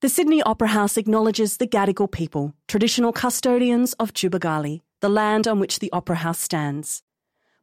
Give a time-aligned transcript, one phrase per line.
[0.00, 5.58] The Sydney Opera House acknowledges the Gadigal people, traditional custodians of Tubowgule, the land on
[5.58, 7.02] which the Opera House stands.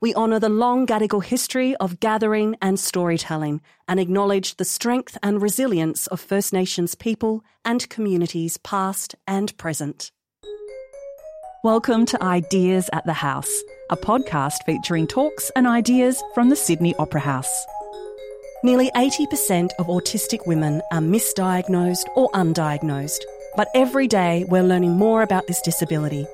[0.01, 5.41] We honour the long Gadigal history of gathering and storytelling and acknowledge the strength and
[5.41, 10.11] resilience of First Nations people and communities past and present.
[11.63, 16.95] Welcome to Ideas at the House, a podcast featuring talks and ideas from the Sydney
[16.95, 17.65] Opera House.
[18.65, 23.19] Nearly 80% of autistic women are misdiagnosed or undiagnosed,
[23.55, 26.25] but every day we're learning more about this disability.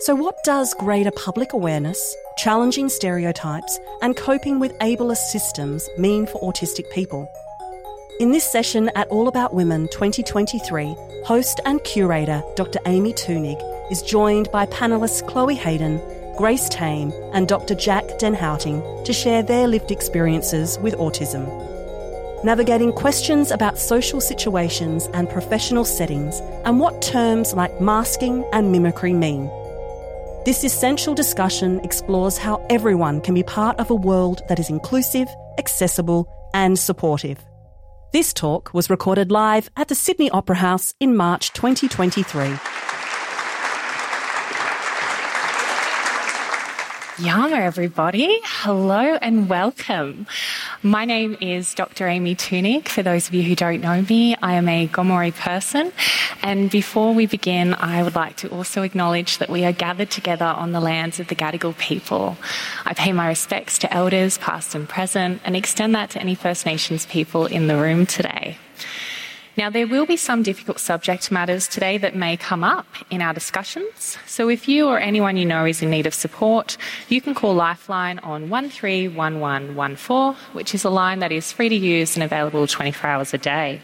[0.00, 6.40] So, what does greater public awareness, challenging stereotypes, and coping with ableist systems mean for
[6.40, 7.30] autistic people?
[8.20, 12.78] In this session at All About Women 2023, host and curator Dr.
[12.86, 13.60] Amy Thunig
[13.92, 16.00] is joined by panellists Chloe Hayden,
[16.36, 17.74] Grace Tame, and Dr.
[17.74, 21.44] Jac den Houting to share their lived experiences with autism.
[22.44, 29.12] Navigating questions about social situations and professional settings and what terms like masking and mimicry
[29.12, 29.46] mean.
[30.44, 35.28] This essential discussion explores how everyone can be part of a world that is inclusive,
[35.58, 37.38] accessible, and supportive.
[38.12, 42.83] This talk was recorded live at the Sydney Opera House in March 2023.
[47.20, 48.40] Yama, everybody.
[48.42, 50.26] Hello and welcome.
[50.82, 52.08] My name is Dr.
[52.08, 52.88] Amy Thunig.
[52.88, 55.92] For those of you who don't know me, I am a Gomeroi person.
[56.42, 60.44] And before we begin, I would like to also acknowledge that we are gathered together
[60.44, 62.36] on the lands of the Gadigal people.
[62.84, 66.66] I pay my respects to elders, past and present, and extend that to any First
[66.66, 68.58] Nations people in the room today.
[69.56, 73.32] Now, there will be some difficult subject matters today that may come up in our
[73.32, 74.18] discussions.
[74.26, 76.76] So, if you or anyone you know is in need of support,
[77.08, 82.16] you can call Lifeline on 131114, which is a line that is free to use
[82.16, 83.80] and available 24 hours a day.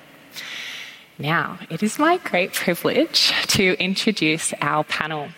[1.18, 5.28] Now, it is my great privilege to introduce our panel.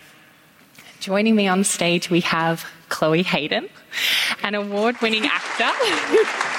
[0.99, 3.69] Joining me on stage, we have Chloe Hayden,
[4.41, 6.49] an award winning actor.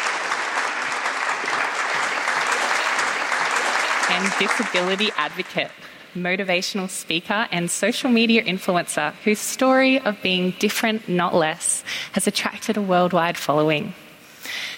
[4.11, 5.71] and disability advocate,
[6.15, 11.83] motivational speaker, and social media influencer whose story of being different, not less,
[12.13, 13.95] has attracted a worldwide following.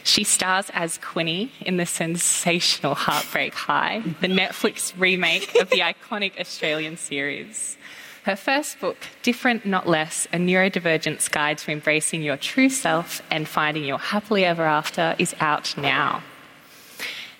[0.04, 6.38] She stars as Quinni in the sensational Heartbreak High, the Netflix remake of the iconic
[6.38, 7.76] Australian series.
[8.24, 13.46] Her first book, Different Not Less A Neurodivergence Guide to Embracing Your True Self and
[13.46, 16.22] Finding Your Happily Ever After, is out now.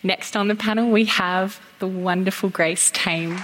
[0.06, 3.31] Next on the panel, we have the wonderful Grace Tame.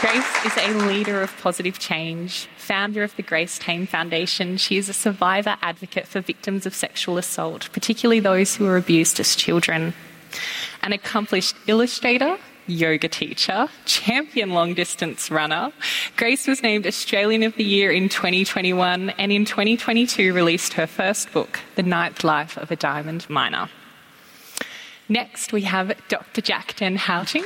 [0.00, 4.56] Grace is a leader of positive change, founder of the Grace Tame Foundation.
[4.56, 9.18] She is a survivor advocate for victims of sexual assault, particularly those who were abused
[9.18, 9.94] as children.
[10.80, 15.72] An accomplished illustrator, yoga teacher, champion long distance runner.
[16.16, 21.32] Grace was named Australian of the Year in 2021 and in 2022 released her first
[21.32, 23.68] book, The Ninth Life of a Diamond Miner.
[25.08, 26.40] Next, we have Dr.
[26.40, 27.44] Jac den Houting.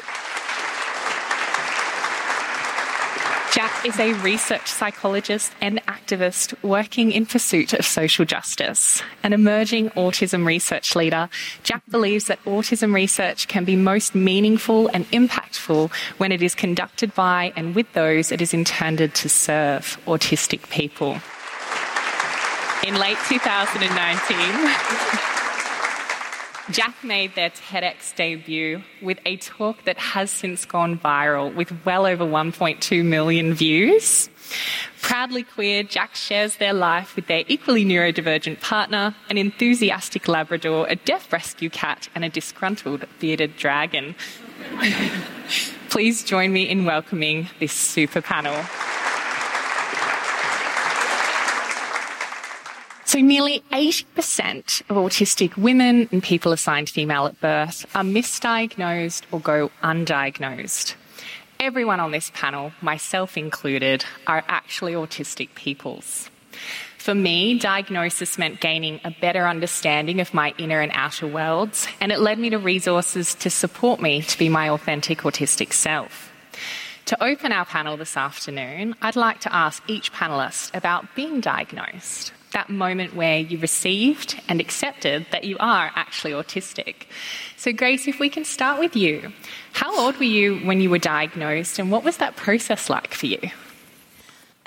[3.58, 9.02] Jac is a research psychologist and activist working in pursuit of social justice.
[9.24, 11.28] An emerging autism research leader,
[11.64, 17.12] Jac believes that autism research can be most meaningful and impactful when it is conducted
[17.16, 21.18] by and with those it is intended to serve autistic people.
[22.86, 25.37] In late 2019,
[26.70, 32.04] Jac made their TEDx debut with a talk that has since gone viral with well
[32.04, 34.28] over 1.2 million views.
[35.00, 40.96] Proudly queer, Jac shares their life with their equally neurodivergent partner, an enthusiastic Labrador, a
[40.96, 44.14] deaf rescue cat, and a disgruntled bearded dragon.
[45.88, 48.62] Please join me in welcoming this super panel.
[53.18, 59.40] So, nearly 80% of autistic women and people assigned female at birth are misdiagnosed or
[59.40, 60.94] go undiagnosed.
[61.58, 66.30] Everyone on this panel, myself included, are actually autistic peoples.
[66.98, 72.12] For me, diagnosis meant gaining a better understanding of my inner and outer worlds, and
[72.12, 76.32] it led me to resources to support me to be my authentic autistic self.
[77.06, 82.32] To open our panel this afternoon, I'd like to ask each panelist about being diagnosed
[82.52, 87.06] that moment where you received and accepted that you are actually autistic.
[87.56, 89.32] So, Grace, if we can start with you,
[89.72, 93.26] how old were you when you were diagnosed, and what was that process like for
[93.26, 93.40] you?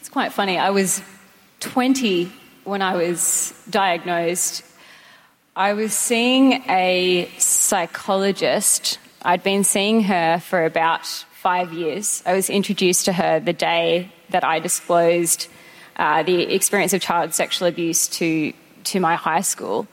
[0.00, 0.58] it's quite funny.
[0.58, 1.02] I was
[1.60, 2.32] 20
[2.64, 4.62] when I was diagnosed,
[5.56, 8.98] I was seeing a psychologist.
[9.22, 12.22] I'd been seeing her for about five years.
[12.24, 15.48] I was introduced to her the day that I disclosed
[15.96, 18.52] uh, the experience of child sexual abuse to,
[18.84, 19.86] to my high school.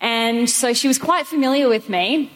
[0.00, 2.30] And so she was quite familiar with me.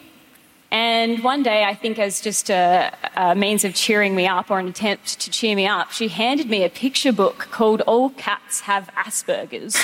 [0.72, 4.60] And one day, I think as just a, a, means of cheering me up or
[4.60, 8.60] an attempt to cheer me up, she handed me a picture book called All Cats
[8.60, 9.76] Have Asperger's.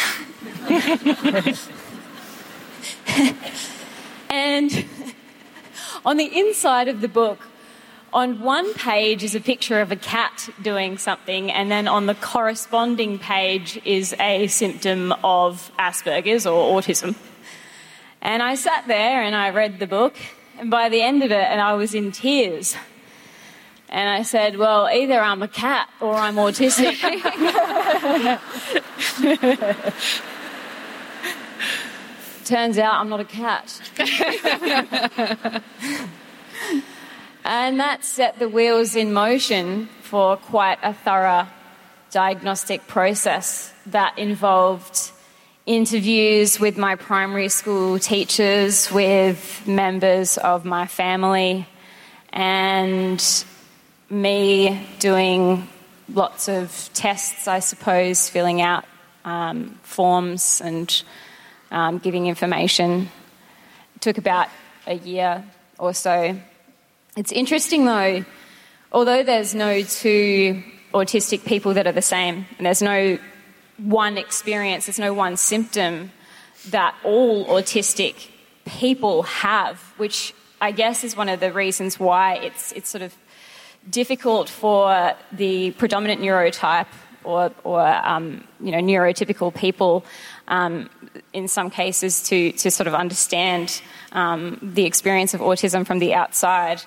[4.31, 4.85] and
[6.05, 7.41] on the inside of the book,
[8.13, 12.15] on one page is a picture of a cat doing something, and then on the
[12.15, 17.17] corresponding page is a symptom of Asperger's or autism.
[18.23, 20.15] And I sat there and I read the book,
[20.59, 22.75] and by the end of it, and I was in tears.
[23.89, 26.97] And I said, Well, either I'm a cat or I'm autistic.
[32.45, 33.81] Turns out I'm not a cat.
[37.47, 41.47] and that set the wheels in motion for quite a thorough
[42.11, 45.13] diagnostic process that involved
[45.65, 51.69] interviews with my primary school teachers, with members of my family,
[52.33, 53.45] and
[54.11, 55.69] me doing
[56.13, 58.85] lots of tests, I suppose, filling out
[59.25, 61.03] um, forms and
[61.71, 63.09] um, giving information.
[63.95, 64.49] It took about
[64.87, 65.45] a year
[65.79, 66.37] or so.
[67.17, 68.27] It's interesting though,
[68.93, 73.19] although there's no two autistic people that are the same, and there's no
[73.79, 76.13] one experience, there's no one symptom
[76.69, 78.29] that all autistic
[78.67, 83.15] people have, which I guess is one of the reasons why it's, it's sort of
[83.89, 86.89] difficult for the predominant neurotype
[87.25, 90.05] or, or um, you know, neurotypical people
[90.49, 90.91] um,
[91.33, 93.81] in some cases to, to sort of understand
[94.13, 96.83] um, the experience of autism from the outside.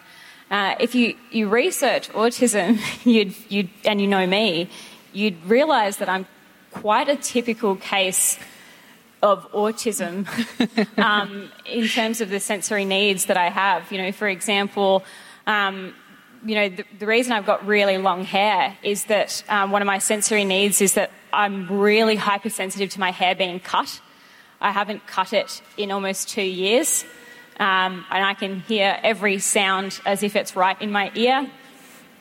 [0.50, 4.70] Uh, if you, you research autism you'd, you'd, and you know me,
[5.14, 6.26] you'd realize that I'm
[6.72, 8.40] quite a typical case
[9.22, 10.28] of autism
[10.98, 13.92] um, in terms of the sensory needs that I have.
[13.92, 15.04] You know, for example,
[15.46, 15.94] um,
[16.46, 19.86] you know, the, the, reason I've got really long hair is that um, one of
[19.86, 24.00] my sensory needs is that I'm really hypersensitive to my hair being cut.
[24.62, 27.06] I haven't cut it in almost two years,
[27.60, 31.50] um, and I can hear every sound as if it's right in my ear.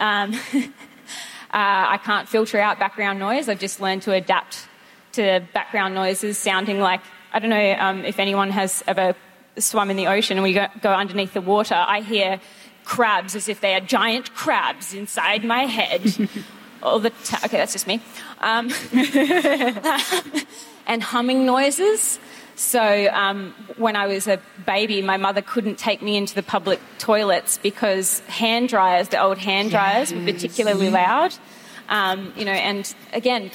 [0.00, 0.35] Um,
[1.50, 3.49] Uh, I can't filter out background noise.
[3.49, 4.69] I've just learned to adapt
[5.12, 7.00] to background noises sounding like,
[7.32, 9.14] I don't know um, if anyone has ever
[9.56, 11.75] swum in the ocean and we go, go underneath the water.
[11.75, 12.38] I hear
[12.84, 16.29] crabs as if they are giant crabs inside my head.
[16.83, 18.01] All the ta- okay, that's just me.
[18.41, 18.71] Um,
[20.87, 22.19] and humming noises.
[22.59, 26.81] So um, when I was a baby, my mother couldn't take me into the public
[26.99, 30.19] toilets because hand dryers, the old hand dryers, yes.
[30.19, 31.35] were particularly loud.
[31.89, 33.53] Um, you know, and again,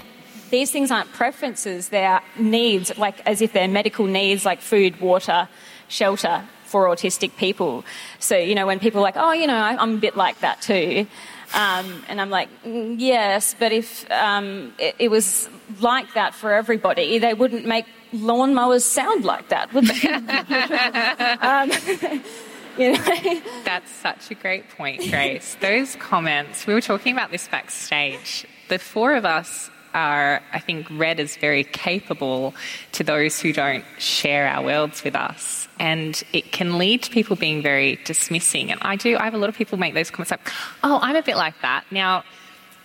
[0.52, 5.50] these things aren't preferences; they're needs, like as if they're medical needs, like food, water,
[5.88, 7.84] shelter for autistic people.
[8.20, 10.62] So you know, when people are like, "Oh, you know, I'm a bit like that
[10.62, 11.08] too,"
[11.54, 15.48] Um, and I'm like, mm, yes, but if um, it, it, was
[15.80, 20.08] like that for everybody, they wouldn't make lawnmowers sound like that, would they?
[21.42, 21.70] um,
[22.78, 23.42] you know?
[23.66, 25.56] That's such a great point, Grace.
[25.62, 28.48] Those comments, we were talking about this backstage.
[28.70, 32.54] The four of us are, I think, read as very capable
[32.94, 35.68] to those who don't share our worlds with us.
[35.80, 38.72] And it can lead to people being very dismissing.
[38.72, 40.52] And I do, I have a lot of people make those comments like,
[40.84, 41.86] oh, I'm a bit like that.
[41.92, 42.24] Now,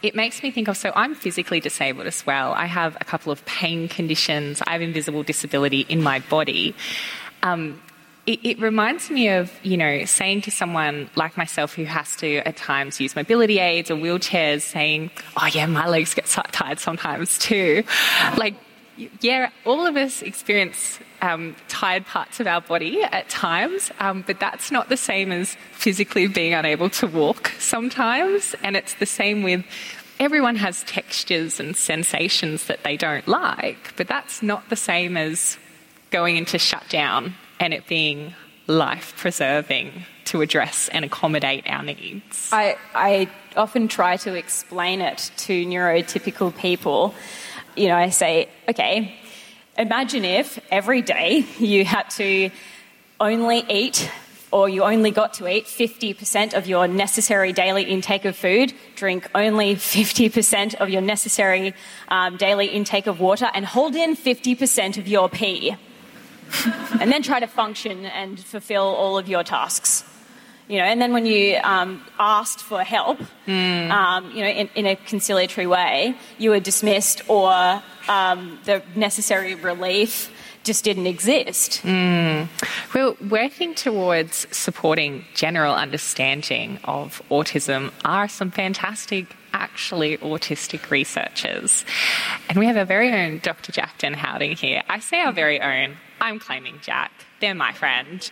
[0.03, 2.53] it makes me think of so I'm physically disabled as well.
[2.53, 6.75] I have a couple of pain conditions, I have invisible disability in my body.
[7.43, 7.81] Um,
[8.29, 12.37] it, it, reminds me of, you know, saying to someone like myself who has to
[12.47, 17.39] at times use mobility aids or wheelchairs, saying, oh, yeah, my legs get tired sometimes
[17.39, 17.85] too.
[18.37, 18.55] Like,
[19.23, 24.39] yeah, all of us experience um, tired parts of our body at times, um, but
[24.39, 28.55] that's not the same as physically being unable to walk sometimes.
[28.63, 29.65] And it's the same with
[30.21, 35.57] everyone has textures and sensations that they don't like, but that's not the same as
[36.11, 38.35] going into shutdown and it being
[38.67, 42.51] life preserving to address and accommodate our needs.
[42.53, 47.15] I, I often try to explain it to neurotypical people.
[47.77, 49.15] You know, I say, okay,
[49.79, 52.51] imagine if every day you had to
[53.21, 54.11] only eat
[54.51, 59.29] or you only got to eat 50% of your necessary daily intake of food, drink
[59.35, 61.75] only 50% of your necessary
[62.09, 65.77] um, daily intake of water, and hold in 50% of your pee.
[67.01, 70.05] and then try to function and fulfill all of your tasks.
[70.69, 73.91] You know, and then when you um, asked for help, mm.
[73.91, 79.55] um, you know, in, in, a conciliatory way, you were dismissed, or um, the necessary
[79.55, 80.31] relief
[80.65, 81.81] just didn't exist.
[81.85, 82.49] Mm.
[82.95, 91.87] Well, working towards supporting general understanding of autism are some fantastic actually autistic researchers.
[92.51, 93.73] And we have our very own Dr.
[93.73, 94.83] Jac den Houting here.
[94.89, 95.97] I say our very own.
[96.21, 97.13] I'm claiming Jac.
[97.41, 98.31] They're my friend.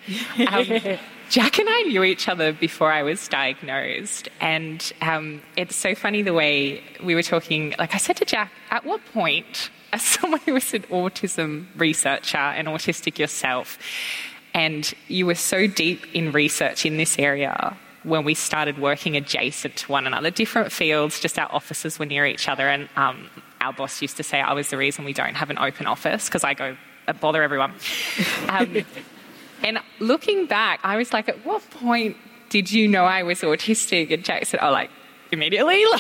[0.48, 0.66] Um,
[1.30, 4.28] Jac and I knew each other before I was diagnosed.
[4.40, 7.74] And um, it's so funny the way we were talking.
[7.78, 12.38] Like I said to Jac, at what point as someone who is an autism researcher
[12.38, 13.78] and autistic yourself,
[14.54, 19.76] and you were so deep in research in this area when we started working adjacent
[19.76, 22.68] to one another, different fields, just our offices were near each other.
[22.68, 23.28] And um,
[23.60, 26.26] our boss used to say I was the reason we don't have an open office
[26.28, 26.76] because I go
[27.12, 27.72] bother everyone.
[28.48, 28.84] Um,
[29.64, 32.16] and looking back, I was like, at what point
[32.48, 34.12] did you know I was autistic?
[34.12, 34.90] And Jac said, oh, like
[35.32, 35.84] immediately.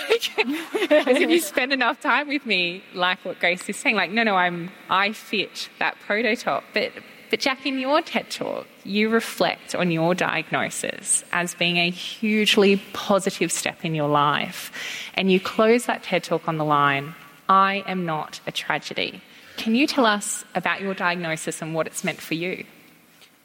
[0.88, 4.22] Like, if you spend enough time with me, like what Grace is saying, like, no,
[4.22, 6.62] no, I'm, I fit that prototype.
[6.72, 6.92] But,
[7.30, 12.80] but Jac, in your TED talk, you reflect on your diagnosis as being a hugely
[12.92, 14.70] positive step in your life.
[15.14, 17.14] And you close that TED talk on the line,
[17.48, 19.22] I am not a tragedy.
[19.56, 22.64] Can you tell us about your diagnosis and what it's meant for you?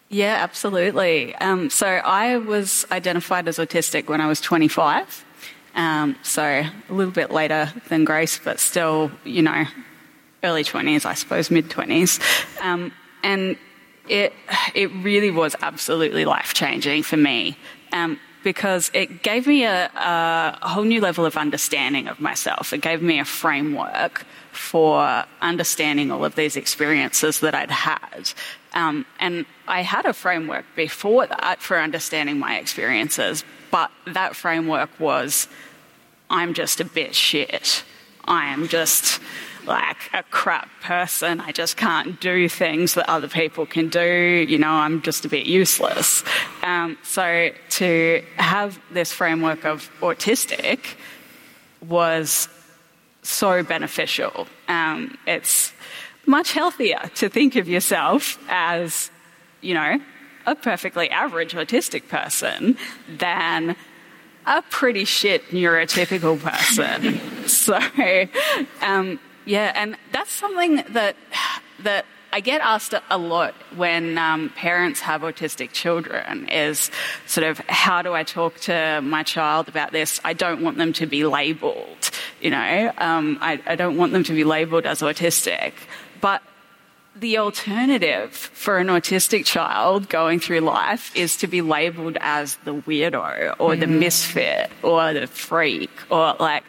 [0.09, 1.33] Yeah, absolutely.
[1.35, 5.25] Um, so I was identified as autistic when I was 25.
[5.73, 9.63] Um, so a little bit later than Grace, but still, you know,
[10.43, 12.19] early 20s, I suppose, mid 20s.
[12.61, 12.91] Um,
[13.23, 13.55] and
[14.09, 14.33] it,
[14.75, 17.57] it really was absolutely life changing for me
[17.93, 22.73] um, because it gave me a, a whole new level of understanding of myself.
[22.73, 28.31] It gave me a framework for understanding all of these experiences that I'd had.
[28.73, 34.89] Um, and I had a framework before that for understanding my experiences, but that framework
[34.99, 35.47] was
[36.29, 37.83] I'm just a bit shit.
[38.25, 39.19] I am just
[39.65, 41.39] like a crap person.
[41.39, 44.45] I just can't do things that other people can do.
[44.47, 46.23] You know, I'm just a bit useless.
[46.63, 50.95] Um, so to have this framework of autistic
[51.87, 52.47] was
[53.23, 54.47] so beneficial.
[54.67, 55.73] Um, it's
[56.25, 59.09] much healthier to think of yourself as,
[59.61, 59.99] you know,
[60.45, 62.77] a perfectly average autistic person
[63.07, 63.75] than
[64.45, 67.19] a pretty shit neurotypical person.
[67.47, 67.79] so,
[68.81, 69.19] um,
[69.51, 71.17] yeah, and that's something that
[71.83, 76.89] that I get asked a lot when um, parents have autistic children is
[77.27, 80.21] sort of how do I talk to my child about this?
[80.23, 82.93] I don't want them to be labelled, you know.
[82.97, 85.73] Um, I, I don't want them to be labelled as autistic,
[86.21, 86.41] but
[87.13, 92.73] the alternative for an autistic child going through life is to be labeled as the
[92.73, 93.79] weirdo or mm.
[93.81, 96.63] the misfit or the freak or like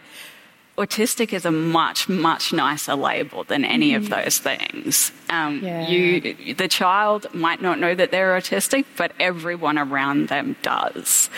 [0.84, 3.96] autistic is a much much nicer label than any mm.
[3.96, 5.88] of those things um, yeah.
[5.88, 11.30] you the child might not know that they're autistic but everyone around them does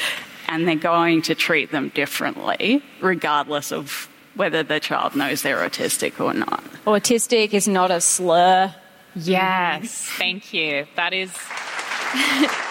[0.49, 6.21] and they're going to treat them differently regardless of whether the child knows they're autistic
[6.21, 8.75] or not autistic is not a slur
[9.17, 10.87] Yes, thank you.
[10.97, 11.31] That is.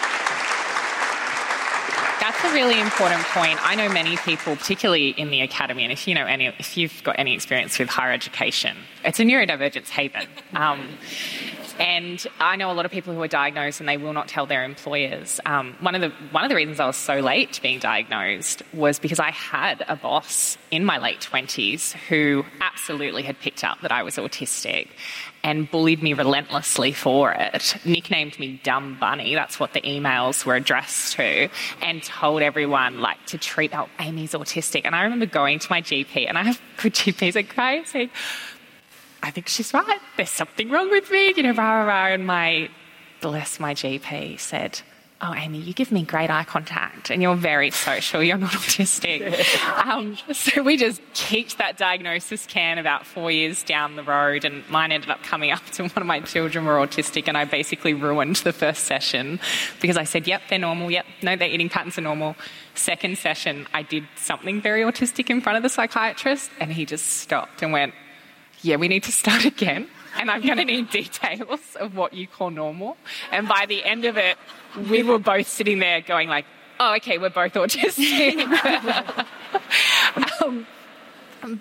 [2.44, 3.58] That's a really important point.
[3.66, 7.02] I know many people, particularly in the academy, and if you know any, if you've
[7.02, 10.26] got any experience with higher education, it's a neurodivergence haven.
[10.54, 10.86] Um,
[11.80, 14.46] and I know a lot of people who are diagnosed and they will not tell
[14.46, 15.40] their employers.
[15.44, 18.62] Um, one of the one of the reasons I was so late to being diagnosed
[18.72, 23.80] was because I had a boss in my late twenties who absolutely had picked up
[23.80, 24.88] that I was autistic,
[25.44, 30.56] and bullied me relentlessly for it, nicknamed me Dumb Bunny, that's what the emails were
[30.56, 31.50] addressed to,
[31.82, 34.82] and told everyone like to treat oh, Amy's autistic.
[34.84, 38.10] And I remember going to my GP, and I have good GPs at crying saying,
[39.22, 40.00] I think she's right.
[40.16, 42.06] There's something wrong with me, you know, rah, rah, rah.
[42.06, 42.70] And my,
[43.20, 44.80] bless my GP said,
[45.26, 49.56] Oh, Amy, you give me great eye contact and you're very social, you're not autistic.
[49.86, 54.68] um, so we just kicked that diagnosis can about four years down the road, and
[54.68, 57.94] mine ended up coming up to one of my children were autistic, and I basically
[57.94, 59.40] ruined the first session
[59.80, 62.36] because I said, Yep, they're normal, yep, no, their eating patterns are normal.
[62.74, 67.06] Second session, I did something very autistic in front of the psychiatrist, and he just
[67.06, 67.94] stopped and went,
[68.60, 69.88] Yeah, we need to start again.
[70.16, 72.96] And I'm going to need details of what you call normal.
[73.30, 74.36] And by the end of it,
[74.90, 76.46] we were both sitting there going like,
[76.80, 78.44] oh, okay, we're both autistic.
[80.42, 80.66] um,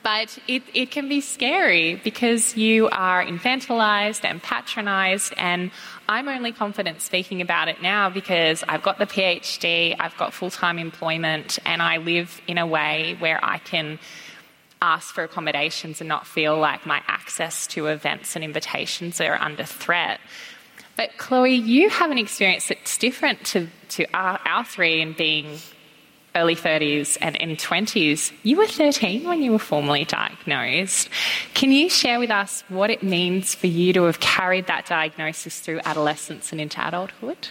[0.01, 5.33] but it, it can be scary because you are infantilized and patronized.
[5.37, 5.71] And
[6.07, 10.51] I'm only confident speaking about it now because I've got the PhD, I've got full
[10.51, 13.99] time employment, and I live in a way where I can
[14.83, 19.63] ask for accommodations and not feel like my access to events and invitations are under
[19.63, 20.19] threat.
[20.97, 25.57] But Chloe, you have an experience that's different to, to our, our three in being
[26.35, 28.33] early 30s and in 20s.
[28.43, 31.09] You were 13 when you were formally diagnosed.
[31.53, 35.61] Can you share with us what it means for you to have carried that diagnosis
[35.61, 37.49] through adolescence and into adulthood?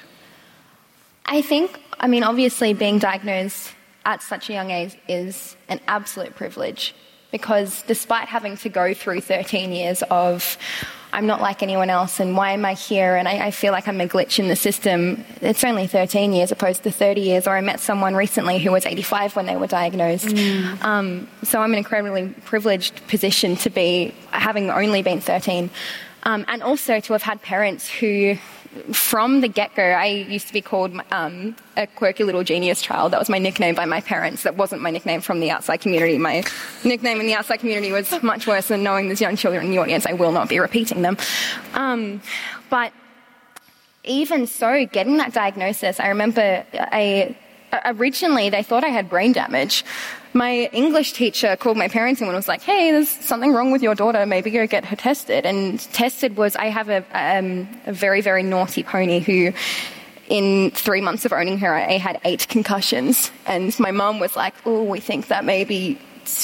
[1.25, 3.73] I think, I mean, obviously, being diagnosed
[4.05, 6.95] at such a young age is an absolute privilege
[7.33, 10.57] because despite having to go through 13 years of
[11.15, 13.17] I'm not like anyone else, and why am I here?
[13.17, 15.25] And I, I, feel like I'm a glitch in the system.
[15.43, 17.47] It's only 13 years opposed to 30 years.
[17.47, 20.29] Or I met someone recently who was 85 when they were diagnosed.
[20.29, 20.83] Mm.
[20.83, 25.69] Um, so I'm in an incredibly privileged position to be having only been 13.
[26.25, 28.37] Um, and also to have had parents who
[28.93, 33.13] from the get go, I used to be called um, a quirky little genius child.
[33.13, 34.45] That was my nickname by my parents.
[34.45, 36.17] That wasn't my nickname from the outside community.
[36.17, 36.43] My
[36.83, 39.79] nickname in the outside community was much worse than knowing there's young children in the
[39.79, 40.07] audience.
[40.07, 41.19] I will not be repeating them.
[41.75, 42.23] Um,
[42.71, 42.93] but
[44.05, 47.37] even so, getting that diagnosis, I remember I
[47.85, 49.85] originally they thought I had brain damage.
[50.35, 53.95] My English teacher called my parents and was like, "Hey, there's something wrong with your
[53.95, 54.25] daughter.
[54.25, 58.43] Maybe go get her tested." And tested was I have a, um, a very very
[58.43, 59.53] naughty pony who.
[60.29, 64.55] In three months of owning her, I had eight concussions, and my mum was like,
[64.65, 65.99] "Oh, we think that maybe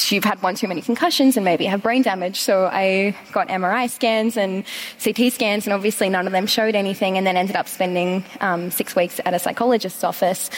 [0.09, 2.40] you've had one too many concussions and maybe have brain damage.
[2.40, 4.64] So I got MRI scans and
[5.02, 8.71] CT scans, and obviously none of them showed anything, and then ended up spending um,
[8.71, 10.50] six weeks at a psychologist's office.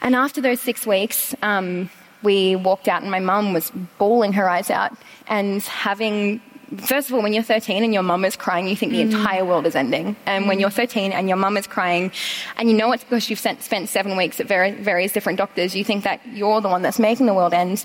[0.00, 1.90] And after those six weeks, um,
[2.22, 4.96] we walked out, and my mum was bawling her eyes out
[5.28, 6.40] and having
[6.78, 9.12] first of all, when you're 13 and your mum is crying, you think the mm.
[9.12, 10.16] entire world is ending.
[10.26, 10.48] And mm.
[10.48, 12.12] when you're 13 and your mum is crying,
[12.56, 15.84] and you know it's because you've spent, spent seven weeks at various different doctors, you
[15.84, 17.84] think that you're the one that's making the world end.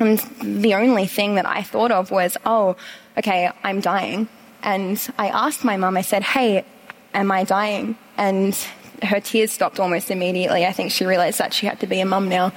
[0.00, 2.76] And the only thing that I thought of was, oh,
[3.16, 4.28] okay, I'm dying.
[4.62, 6.64] And I asked my mum, I said, hey,
[7.12, 7.96] am I dying?
[8.16, 8.54] And
[9.02, 10.66] her tears stopped almost immediately.
[10.66, 12.52] I think she realized that she had to be a mum now.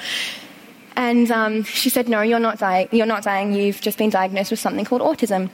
[0.98, 3.54] And um, she said, No, you're not, di- you're not dying.
[3.54, 5.50] You've just been diagnosed with something called autism.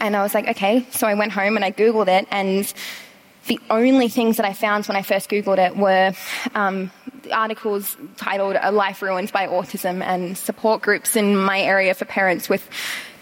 [0.00, 0.84] And I was like, Okay.
[0.90, 2.26] So I went home and I Googled it.
[2.30, 2.70] And
[3.46, 6.12] the only things that I found when I first Googled it were
[6.56, 6.90] um,
[7.32, 12.48] articles titled A Life Ruined by Autism and support groups in my area for parents
[12.48, 12.68] with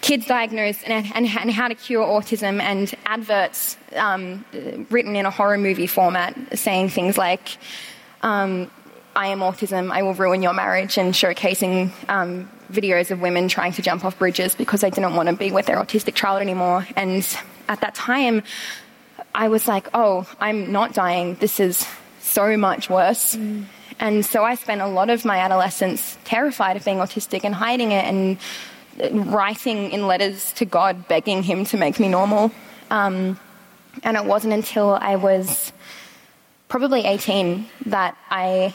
[0.00, 4.44] kids diagnosed and, and, and, how to cure autism and adverts um,
[4.90, 7.58] written in a horror movie format saying things like,
[8.22, 8.70] um,
[9.16, 13.72] I am autism, I will ruin your marriage, and showcasing um, videos of women trying
[13.72, 16.86] to jump off bridges because they didn't want to be with their autistic child anymore.
[16.96, 17.26] And
[17.68, 18.42] at that time,
[19.34, 21.34] I was like, oh, I'm not dying.
[21.34, 21.86] This is
[22.20, 23.34] so much worse.
[23.36, 23.64] Mm.
[24.00, 27.92] And so I spent a lot of my adolescence terrified of being autistic and hiding
[27.92, 28.38] it and
[29.32, 32.52] writing in letters to God, begging Him to make me normal.
[32.90, 33.38] Um,
[34.02, 35.72] and it wasn't until I was
[36.68, 38.74] probably 18 that I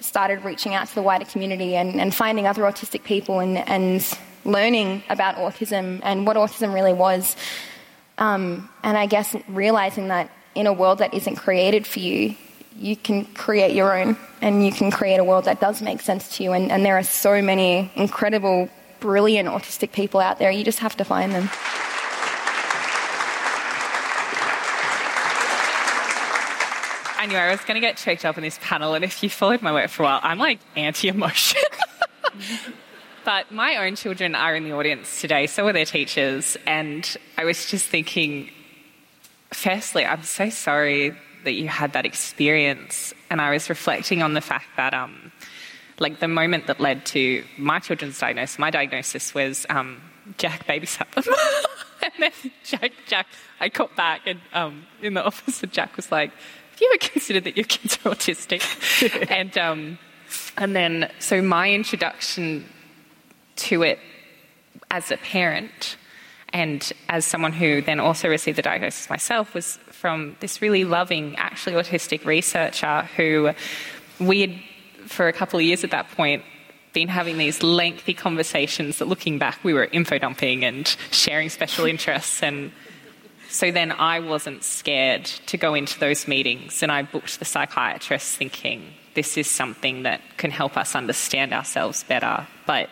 [0.00, 4.18] started reaching out to the wider community and, and finding other autistic people and, and,
[4.44, 7.36] learning about autism and what autism really was.
[8.16, 12.34] Um, and I guess realizing that in a world that isn't created for you,
[12.76, 16.36] you can create your own and you can create a world that does make sense
[16.36, 16.52] to you.
[16.52, 18.68] And, and there are so many incredible
[19.00, 20.50] brilliant autistic people out there.
[20.50, 21.50] You just have to find them.
[27.18, 29.28] I knew I was going to get choked up in this panel, and if you
[29.28, 31.60] followed my work for a while, I'm like anti emotion.
[33.24, 37.44] but my own children are in the audience today, so are their teachers, and I
[37.44, 38.50] was just thinking,
[39.52, 44.40] firstly, I'm so sorry that you had that experience, and I was reflecting on the
[44.40, 45.32] fact that um,
[45.98, 50.00] like the moment that led to my children's diagnosis, my diagnosis was um,
[50.36, 51.34] Jac babysat them.
[52.02, 53.26] and then Jac, Jac,
[53.58, 56.30] I got back and um, in the office, and Jac was like,
[56.78, 59.98] "Have you ever considered that your kids are autistic?" and um,
[60.56, 62.64] and then so my introduction
[63.56, 63.98] to it
[64.90, 65.96] as a parent
[66.52, 71.36] and as someone who then also received the diagnosis myself was from this really loving,
[71.36, 73.50] actually autistic researcher who
[74.18, 74.54] we had
[75.06, 76.44] for a couple of years at that point,
[76.92, 81.84] been having these lengthy conversations that looking back we were info dumping and sharing special
[81.84, 82.72] interests and
[83.48, 88.36] So then I wasn't scared to go into those meetings and I booked the psychiatrist
[88.36, 92.46] thinking this is something that can help us understand ourselves better.
[92.66, 92.88] But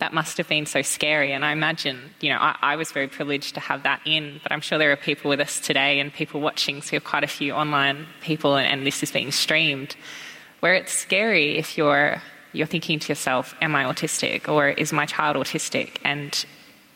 [0.00, 1.32] that must have been so scary.
[1.32, 4.50] And I imagine, you know, I, I, was very privileged to have that in, but
[4.50, 7.22] I'm sure there are people with us today and people watching, so we have quite
[7.22, 9.94] a few online people, and, and this is being streamed,
[10.60, 15.06] where it's scary if you're you're thinking to yourself, "Am I autistic, or is my
[15.06, 16.32] child autistic?" And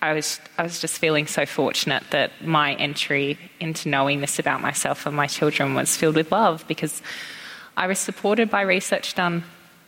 [0.05, 4.61] I was I was just feeling so fortunate that my entry into knowing this about
[4.61, 7.01] myself and my children was filled with love because
[7.75, 9.45] I was supported by research done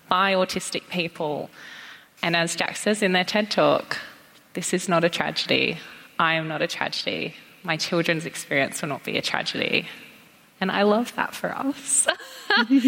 [0.09, 1.50] by autistic people
[2.22, 3.98] and as Jac says in their TED talk,
[4.55, 5.76] this is not a tragedy.
[6.18, 7.35] I am not a tragedy.
[7.62, 9.87] My children's experience will not be a tragedy.
[10.62, 12.09] And I love that for us.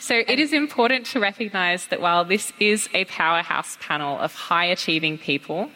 [0.00, 4.64] so it is important to recognize that while this is a powerhouse panel of high
[4.64, 5.70] achieving people,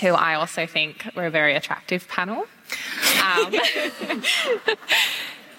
[0.00, 2.46] who I also think were a very attractive panel,
[3.22, 3.52] um,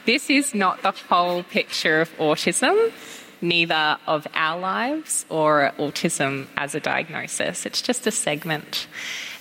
[0.06, 2.92] this is not the whole picture of autism
[3.42, 7.66] neither of our lives or autism as a diagnosis.
[7.66, 8.88] It's just a segment.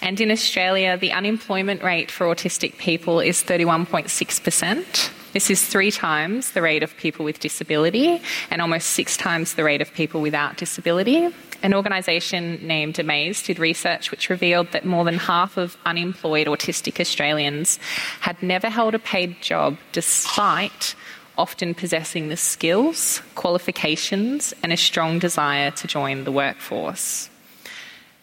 [0.00, 5.10] And in Australia, the unemployment rate for autistic people is 31.6%.
[5.32, 9.64] This is three times the rate of people with disability and almost six times the
[9.64, 11.28] rate of people without disability.
[11.62, 16.98] An organisation named Amaze did research which revealed that more than half of unemployed autistic
[16.98, 17.78] Australians
[18.20, 20.94] had never held a paid job despite
[21.36, 27.28] often possessing the skills, qualifications, and a strong desire to join the workforce.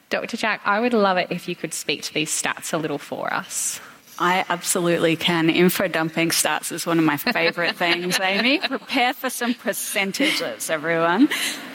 [0.09, 0.37] Dr.
[0.37, 3.33] Jac, I would love it if you could speak to these stats a little for
[3.33, 3.79] us.
[4.17, 5.49] I absolutely can.
[5.49, 8.59] Info dumping stats is one of my favourite things, Amy.
[8.59, 11.29] Prepare for some percentages, everyone.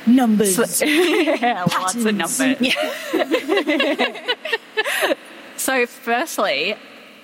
[0.06, 0.76] Numbers.
[0.76, 2.56] So, yeah, lots of numbers.
[2.60, 4.34] Yeah.
[5.56, 6.76] so, firstly,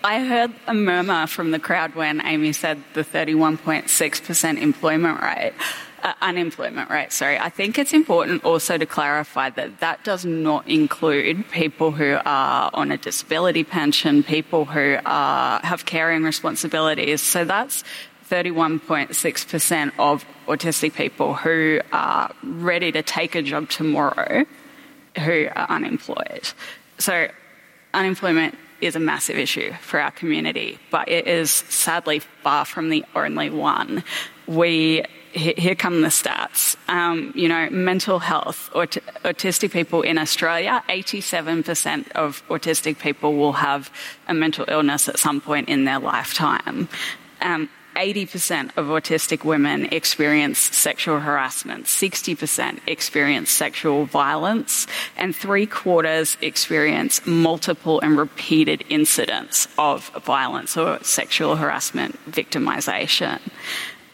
[0.05, 5.52] I heard a murmur from the crowd when Amy said the 31.6% employment rate.
[6.02, 7.38] Uh, unemployment rate, sorry.
[7.38, 12.70] I think it's important also to clarify that that does not include people who are
[12.74, 17.22] on a disability pension, people who are, have caring responsibilities.
[17.22, 17.82] So that's
[18.30, 24.44] 31.6% of autistic people who are ready to take a job tomorrow
[25.18, 26.52] who are unemployed.
[26.98, 27.28] So
[27.94, 33.04] unemployment is a massive issue for our community, but it is sadly far from the
[33.14, 34.04] only one.
[34.46, 35.04] We
[35.37, 36.77] here come the stats.
[36.88, 43.55] Um, you know, mental health, aut- autistic people in Australia, 87% of autistic people will
[43.55, 43.90] have
[44.29, 46.88] a mental illness at some point in their lifetime.
[47.40, 56.37] Um, 80% of autistic women experience sexual harassment, 60% experience sexual violence, and three quarters
[56.42, 63.40] experience multiple and repeated incidents of violence or sexual harassment victimization.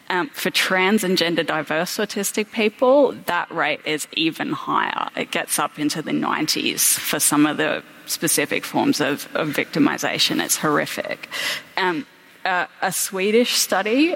[0.09, 5.09] Um, for trans and gender diverse autistic people, that rate is even higher.
[5.15, 10.43] It gets up into the 90s for some of the specific forms of, of victimization.
[10.43, 11.29] It's horrific.
[11.77, 12.05] Um,
[12.45, 14.15] uh, a Swedish study,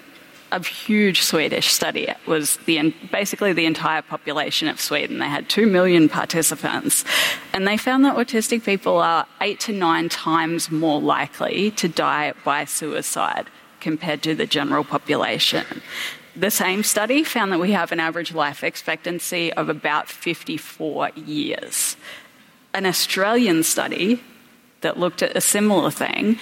[0.52, 5.20] a huge Swedish study, was the, basically the entire population of Sweden.
[5.20, 7.06] They had two million participants,
[7.54, 12.34] and they found that autistic people are eight to nine times more likely to die
[12.44, 13.48] by suicide
[13.88, 15.66] compared to the general population.
[16.36, 21.96] The same study found that we have an average life expectancy of about 54 years.
[22.74, 24.22] An Australian study
[24.82, 26.38] that looked at a similar thing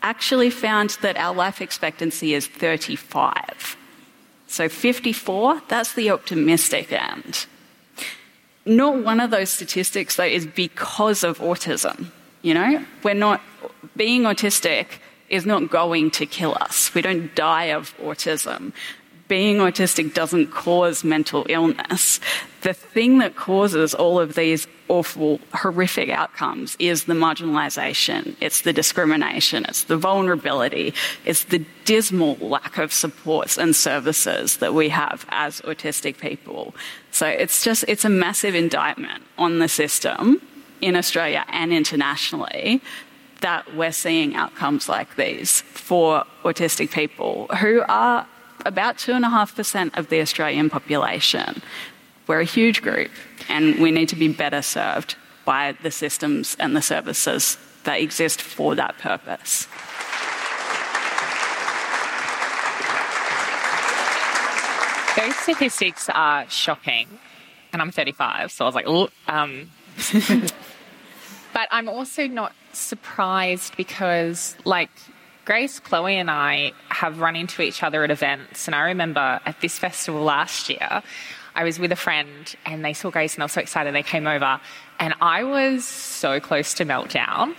[0.00, 3.76] actually found that our life expectancy is 35.
[4.46, 7.44] So 54, that's the optimistic end.
[8.64, 12.06] Not one of those statistics, though, is because of autism.
[12.40, 13.42] You know, we're not,
[13.96, 14.86] being autistic
[15.28, 16.94] is not going to kill us.
[16.94, 18.72] We don't die of autism
[19.28, 22.20] being autistic doesn't cause mental illness.
[22.62, 28.72] The thing that causes all of these awful, horrific outcomes is the marginalisation, it's the
[28.72, 35.26] discrimination, it's the vulnerability, it's the dismal lack of supports and services that we have
[35.30, 36.74] as autistic people.
[37.10, 40.40] So it's just, it's a massive indictment on the system
[40.80, 42.80] in Australia and internationally
[43.40, 48.26] that we're seeing outcomes like these for autistic people who are
[48.64, 51.62] about 2.5% of the Australian population.
[52.26, 53.10] We're a huge group,
[53.48, 58.42] and we need to be better served by the systems and the services that exist
[58.42, 59.68] for that purpose.
[65.16, 67.06] Those statistics are shocking,
[67.72, 69.10] and I'm 35, so I was like.
[69.28, 69.70] Um.
[71.56, 74.90] but I'm also not surprised because, like,
[75.46, 78.68] Grace, Chloe, and I have run into each other at events.
[78.68, 81.02] And I remember at this festival last year,
[81.54, 84.02] I was with a friend and they saw Grace and they were so excited they
[84.02, 84.60] came over.
[85.00, 87.54] And I was so close to meltdown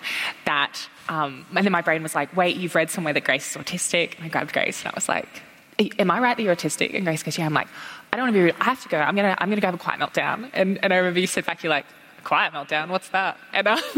[0.46, 0.78] that,
[1.10, 4.16] um, and then my brain was like, wait, you've read somewhere that Grace is autistic.
[4.18, 5.42] And I grabbed Grace and I was like,
[5.98, 6.94] am I right that you're autistic?
[6.94, 7.48] And Grace goes, yeah.
[7.48, 7.68] I'm like,
[8.14, 8.56] I don't want to be rude.
[8.60, 9.00] I have to go.
[9.00, 10.52] I'm going to, I'm going to go have a quiet meltdown.
[10.54, 11.88] And, and I remember you said back, you're like,
[12.28, 13.38] quiet meltdown, what's that?
[13.54, 13.78] And, uh,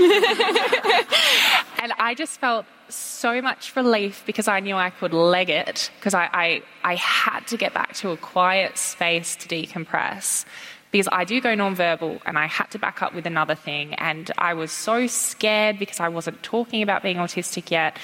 [1.82, 6.14] and I just felt so much relief because I knew I could leg it because
[6.14, 10.46] I, I, I had to get back to a quiet space to decompress
[10.92, 13.96] because I do go nonverbal and I had to back up with another thing.
[13.96, 17.98] And I was so scared because I wasn't talking about being autistic yet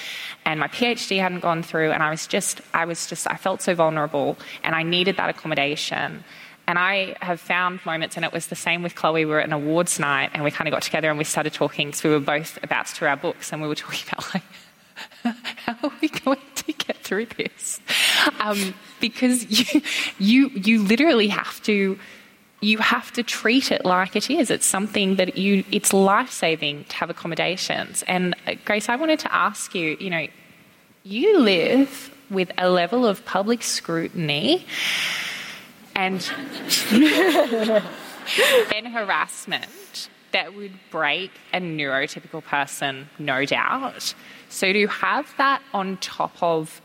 [0.44, 1.92] and my PhD hadn't gone through.
[1.92, 5.28] And I was just, I was just, I felt so vulnerable and I needed that
[5.28, 6.24] accommodation.
[6.68, 9.24] And I have found moments, and it was the same with Chloe.
[9.24, 11.52] We were at an awards night and we kind of got together and we started
[11.52, 14.34] talking because we were both about to do our books and we were talking about
[14.34, 14.42] like,
[15.58, 17.80] how are we going to get through this?
[18.40, 19.82] Um, because you,
[20.18, 21.98] you, you literally have to,
[22.60, 24.50] you have to treat it like it is.
[24.50, 28.02] It's something that you, it's life saving to have accommodations.
[28.08, 30.26] And uh, Grace, I wanted to ask you, you know,
[31.04, 34.66] you live with a level of public scrutiny
[35.96, 36.30] and
[38.74, 44.14] and harassment that would break a neurotypical person, no doubt.
[44.50, 46.82] So to have that on top of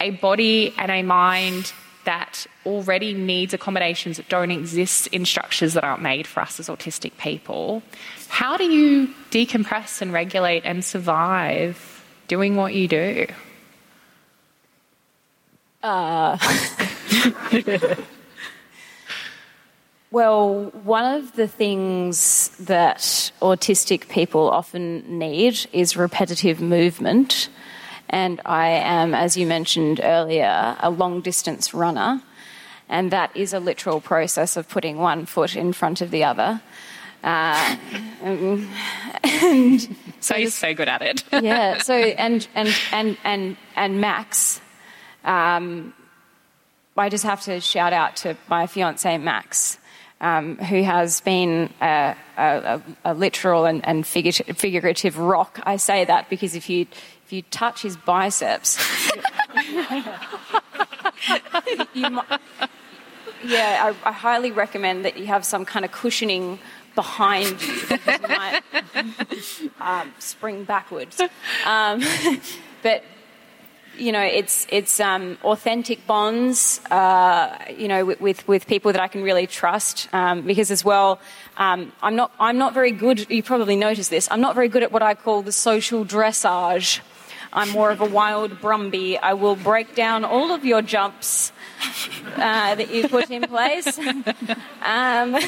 [0.00, 1.72] a body and a mind
[2.04, 6.68] that already needs accommodations that don't exist in structures that aren't made for us as
[6.68, 7.82] autistic people,
[8.28, 13.26] how do you decompress and regulate and survive doing what you do?
[15.82, 16.38] Uh,
[20.10, 22.98] well, one of the things that
[23.42, 27.48] autistic people often need is repetitive movement.
[28.08, 32.22] And I am, as you mentioned earlier, a long distance runner.
[32.88, 36.62] And that is a literal process of putting one foot in front of the other.
[37.22, 37.76] Uh,
[38.22, 38.66] and
[40.20, 41.24] so you're so good at it.
[41.32, 41.78] yeah.
[41.82, 44.60] So and and and and and Max,
[45.24, 45.92] um,
[46.96, 49.78] I just have to shout out to my fiance Max,
[50.20, 55.60] um, who has been a, a, a literal and, and figurative, rock.
[55.64, 56.86] I say that because if you
[57.24, 58.78] if you touch his biceps,
[61.94, 62.40] you might,
[63.44, 66.58] yeah, I, I, highly recommend that you have some kind of cushioning
[66.94, 68.62] behind you you might
[69.80, 71.20] um, spring backwards.
[71.64, 72.02] Um,
[72.82, 73.04] but
[73.98, 79.00] you know, it's it's um, authentic bonds, uh, you know, with, with, with people that
[79.00, 80.08] I can really trust.
[80.12, 81.20] Um, because as well,
[81.56, 83.30] um, I'm not I'm not very good.
[83.30, 84.28] You probably noticed this.
[84.30, 87.00] I'm not very good at what I call the social dressage.
[87.52, 89.18] I'm more of a wild Brumby.
[89.22, 91.50] I will break down all of your jumps
[92.36, 93.98] uh, that you put in place.
[93.98, 95.34] um,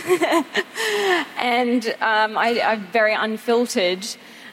[1.38, 4.06] and um, I, am very unfiltered.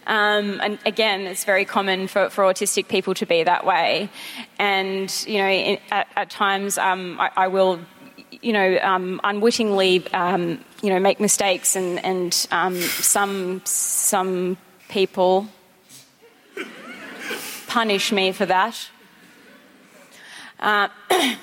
[0.07, 4.09] Um, and again, it's very common for, for autistic people to be that way.
[4.57, 7.81] And, you know, in, at, at, times um, I, I, will,
[8.31, 14.55] you know, um, unwittingly, um, you know, make mistakes and, and some, some
[14.87, 15.49] people
[17.67, 18.89] punish me for that.
[20.57, 20.87] Uh,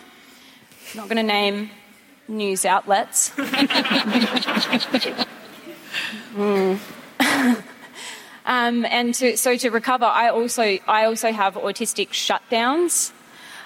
[0.95, 1.69] not going to name
[2.29, 3.29] news outlets.
[6.35, 6.81] mm.
[8.45, 13.13] um, and to, so to recover, I also I also have autistic shutdowns,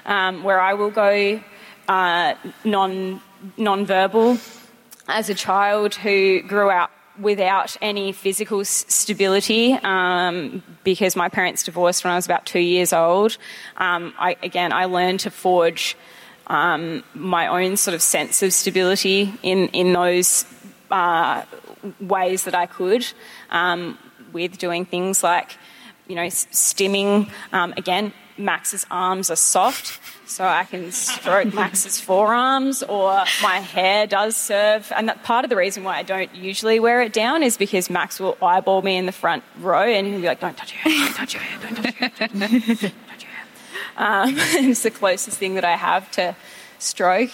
[0.06, 1.40] um, where I will go
[1.88, 3.20] uh, non
[3.56, 4.38] non-verbal.
[5.08, 12.04] As a child who grew up without any physical stability um, because my parents divorced
[12.04, 13.38] when I was about two years old.
[13.76, 15.96] Um, I, again, I learned to forge
[16.46, 20.44] um, my own sort of sense of stability in, in those
[20.90, 21.42] uh,
[22.00, 23.06] ways that I could
[23.50, 23.98] um,
[24.32, 25.56] with doing things like,
[26.06, 27.30] you know, stimming.
[27.52, 34.06] Um, again, Max's arms are soft, so I can stroke Max's forearms, or my hair
[34.06, 34.92] does serve.
[34.96, 37.90] And that part of the reason why I don't usually wear it down is because
[37.90, 40.92] Max will eyeball me in the front row and he'll be like, "Don't touch your
[40.92, 41.06] hair!
[41.06, 41.58] Don't touch your hair!
[41.60, 42.28] Don't touch your hair!
[42.28, 42.50] Don't
[43.08, 43.48] touch your hair!"
[43.96, 46.36] Um, it's the closest thing that I have to
[46.78, 47.30] stroke.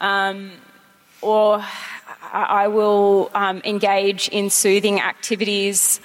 [0.00, 0.52] Um,
[1.20, 1.64] or
[2.32, 6.00] I will um, engage in soothing activities.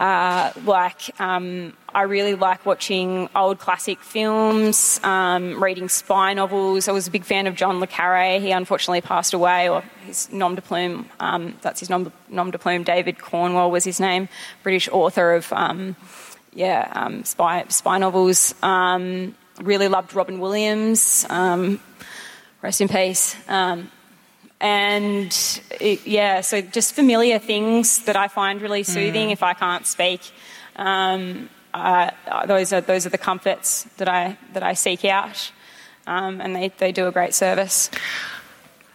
[0.00, 6.88] Uh, like um, I really like watching old classic films, um, reading spy novels.
[6.88, 8.40] I was a big fan of John le Carre.
[8.40, 12.58] He unfortunately passed away, or his nom de plume, um, that's his nom, nom, de
[12.58, 14.30] plume, David Cornwell was his name,
[14.62, 15.94] British author of, um,
[16.54, 18.54] yeah, um, spy, spy novels.
[18.62, 23.36] Um, really loved Robin Williams, rest in peace.
[24.60, 29.32] And it, yeah, so just familiar things that I find really soothing mm.
[29.32, 30.20] if I can't speak.
[30.76, 32.10] Um, uh,
[32.46, 35.50] those are those are the comforts that I that I seek out,
[36.06, 37.90] um, and they, they do a great service.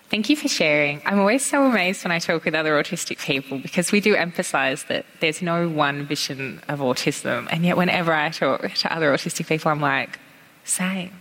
[0.10, 1.02] Thank you for sharing.
[1.06, 4.84] I'm always so amazed when I talk with other autistic people because we do emphasize
[4.84, 9.48] that there's no one vision of autism, and yet whenever I talk to other autistic
[9.48, 10.20] people, I'm like,
[10.64, 11.12] same,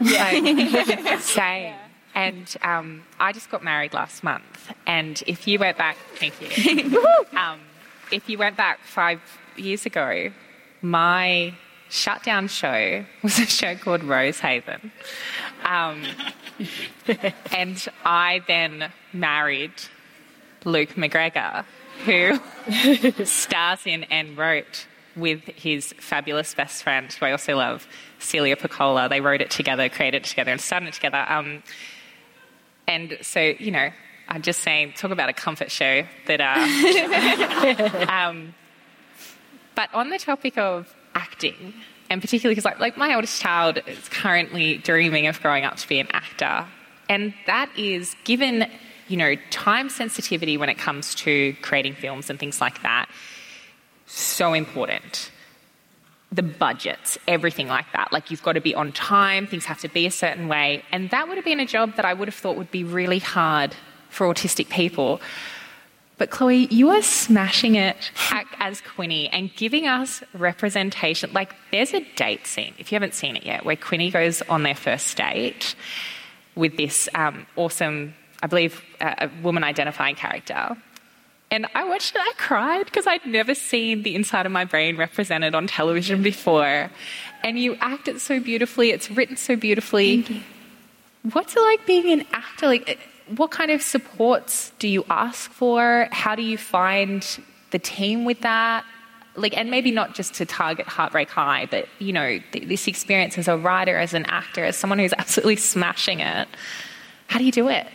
[0.00, 0.30] yeah.
[0.32, 1.72] like, same.
[1.72, 1.83] Yeah.
[2.14, 7.04] And um, I just got married last month, and if you went back, thank you.
[7.36, 7.60] um,
[8.12, 9.20] if you went back five
[9.56, 10.30] years ago,
[10.80, 11.54] my
[11.88, 14.90] shutdown show was a show called Rosehaven.
[15.64, 16.02] Um,
[17.52, 19.72] and I then married
[20.64, 21.64] Luke McGregor,
[22.04, 27.86] who stars in and wrote with his fabulous best friend, who I also love,
[28.18, 29.08] Celia Pacquola.
[29.08, 31.24] They wrote it together, created it together, and started it together.
[31.28, 31.62] Um,
[32.86, 33.90] and so, you know,
[34.28, 36.40] I'm just saying, talk about a comfort show that.
[36.40, 38.54] Uh, um,
[39.74, 41.74] but on the topic of acting,
[42.10, 45.88] and particularly because like, like my oldest child is currently dreaming of growing up to
[45.88, 46.66] be an actor,
[47.08, 48.70] and that is given
[49.08, 53.08] you know time sensitivity when it comes to creating films and things like that
[54.06, 55.30] so important
[56.34, 58.12] the budgets, everything like that.
[58.12, 60.82] Like you've got to be on time, things have to be a certain way.
[60.90, 63.18] And that would have been a job that I would have thought would be really
[63.18, 63.74] hard
[64.10, 65.20] for autistic people.
[66.16, 67.96] But Chloe, you are smashing it
[68.58, 71.32] as Quinni and giving us representation.
[71.32, 74.62] Like, there's a date scene, if you haven't seen it yet, where Quinni goes on
[74.62, 75.74] their first date
[76.54, 80.76] with this um, awesome, I believe, uh, a woman identifying character.
[81.50, 84.96] And I watched it, I cried because I'd never seen the inside of my brain
[84.96, 86.90] represented on television before.
[87.44, 90.42] And you act it so beautifully, it's written so beautifully.
[91.32, 92.66] What's it like being an actor?
[92.66, 92.96] Like, eh,
[93.36, 96.08] what kind of supports do you ask for?
[96.10, 97.26] How do you find
[97.70, 98.84] the team with that?
[99.36, 103.38] Like, and maybe not just to target Heartbreak High, but you know, th- this experience
[103.38, 106.48] as a writer, as an actor, as someone who's absolutely smashing it.
[107.28, 107.86] How do you do it?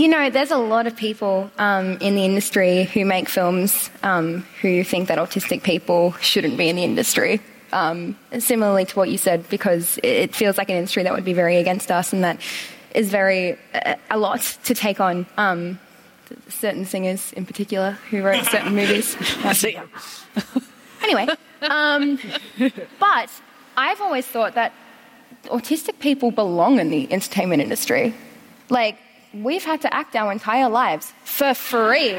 [0.00, 4.46] You know, there's a lot of people um, in the industry who make films um,
[4.62, 7.42] who think that autistic people shouldn't be in the industry.
[7.70, 11.34] Um, similarly to what you said, because it feels like an industry that would be
[11.34, 12.40] very against us and that
[12.94, 13.58] is very
[14.08, 15.26] a lot to take on.
[15.36, 15.78] Um,
[16.48, 19.18] certain singers, in particular, who wrote certain movies.
[21.02, 21.28] anyway,
[21.60, 22.18] um,
[22.98, 23.28] but
[23.76, 24.72] I've always thought that
[25.48, 28.14] autistic people belong in the entertainment industry.
[28.70, 28.96] Like
[29.32, 32.10] we've had to act our entire lives for free.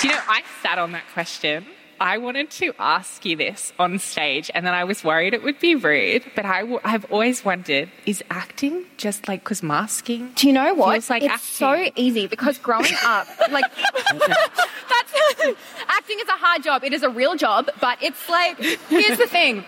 [0.00, 1.66] Do you know, I sat on that question
[2.00, 5.58] I wanted to ask you this on stage, and then I was worried it would
[5.58, 6.24] be rude.
[6.34, 10.32] But i w- I've always wondered: is acting just like because masking?
[10.34, 10.92] Do you know what?
[10.92, 11.92] Feels like it's acting.
[11.92, 13.64] so easy because growing up, like
[14.12, 15.12] that's
[15.88, 16.84] acting is a hard job.
[16.84, 18.58] It is a real job, but it's like
[18.88, 19.64] here's the thing: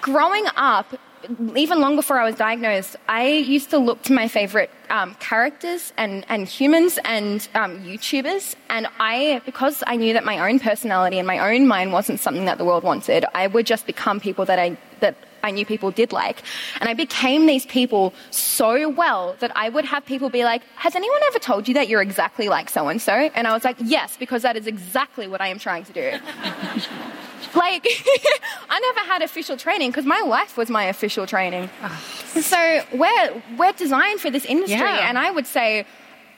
[0.00, 0.94] growing up,
[1.56, 5.92] even long before I was diagnosed, I used to look to my favorite um, characters
[5.96, 8.54] and, and humans and um, YouTubers.
[8.68, 12.44] And I, because I knew that my own personality and my own mind wasn't something
[12.46, 15.90] that the world wanted, I would just become people that I, that I knew people
[15.90, 16.42] did like.
[16.80, 20.94] And I became these people so well that I would have people be like, Has
[20.96, 23.12] anyone ever told you that you're exactly like so and so?
[23.12, 26.18] And I was like, Yes, because that is exactly what I am trying to do.
[27.54, 27.86] like,
[28.68, 31.70] I never had official training because my life was my official training.
[32.40, 34.78] so we're, we're designed for this industry.
[34.78, 35.08] Yeah.
[35.08, 35.86] And I would say,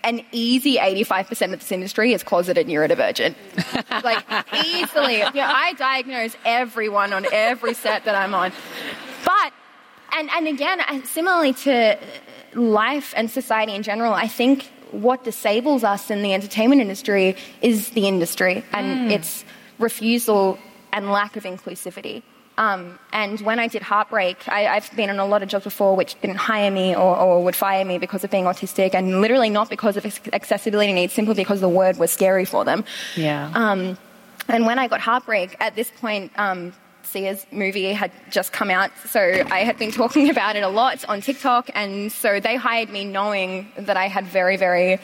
[0.05, 3.35] an easy 85% of this industry is closeted neurodivergent.
[4.05, 4.25] like,
[4.65, 5.17] easily.
[5.19, 8.53] You know, I diagnose everyone on every set that I'm on.
[9.25, 9.53] But,
[10.17, 11.99] and, and again, similarly to
[12.55, 17.91] life and society in general, I think what disables us in the entertainment industry is
[17.91, 19.15] the industry and mm.
[19.15, 19.45] its
[19.79, 20.59] refusal
[20.99, 22.23] and lack of inclusivity.
[22.59, 25.95] Um, and when I did Heartbreak, I, have been on a lot of jobs before
[25.95, 29.49] which didn't hire me or, or, would fire me because of being autistic, and literally
[29.49, 32.85] not because of accessibility needs, simply because the word was scary for them.
[33.15, 33.53] Yeah.
[33.55, 33.97] Um,
[34.49, 36.73] and when I got Heartbreak, at this point, um,
[37.05, 41.05] Sia's movie had just come out, so I had been talking about it a lot
[41.09, 44.99] on TikTok, and so they hired me knowing that I had very, very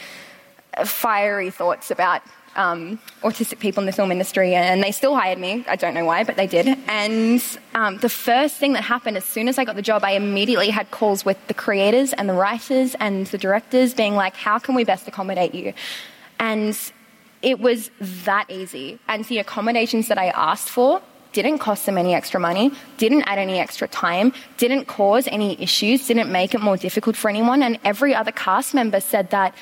[0.85, 2.23] fiery thoughts about
[2.57, 5.65] um, autistic people in the film industry, and they still hired me.
[5.69, 6.67] I don't know why, but they did.
[6.89, 7.43] And
[7.75, 10.71] um, the first thing that happened as soon as I got the job, I immediately
[10.71, 14.75] had calls with the creators and the writers and the directors being like, How can
[14.75, 15.73] we best accommodate you?
[16.39, 16.79] And
[17.43, 18.99] it was that easy.
[19.09, 21.03] And the accommodations that I asked for
[21.35, 26.07] didn't cost them any extra money, didn't add any extra time, didn't cause any issues,
[26.07, 27.63] didn't make it more difficult for anyone.
[27.63, 29.55] And every other cast member said that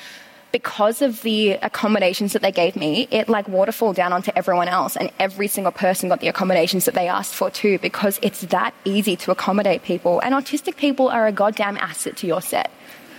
[0.53, 4.95] because of the accommodations that they gave me, it like waterfall down onto everyone else,
[4.95, 8.73] and every single person got the accommodations that they asked for too, because it's that
[8.85, 10.21] easy to accommodate people.
[10.21, 12.71] And autistic people are a goddamn asset to your set.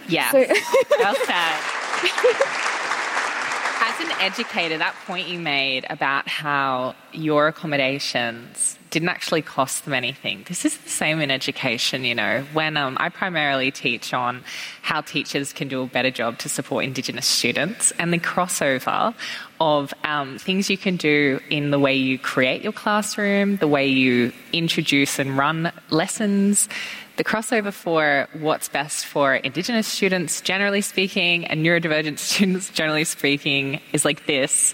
[0.09, 0.30] Yeah.
[0.30, 0.39] So-
[0.99, 1.61] well said.
[3.87, 9.93] As an educator, that point you made about how your accommodations didn't actually cost them
[9.93, 10.45] anything.
[10.47, 12.45] This is the same in education, you know.
[12.53, 14.45] When um, I primarily teach on
[14.83, 19.13] how teachers can do a better job to support Indigenous students and the crossover
[19.61, 23.85] of um, things you can do in the way you create your classroom, the way
[23.89, 26.69] you introduce and run lessons,
[27.17, 33.81] the crossover for what's best for Indigenous students, generally speaking, and neurodivergent students, generally speaking,
[33.93, 34.73] is like this.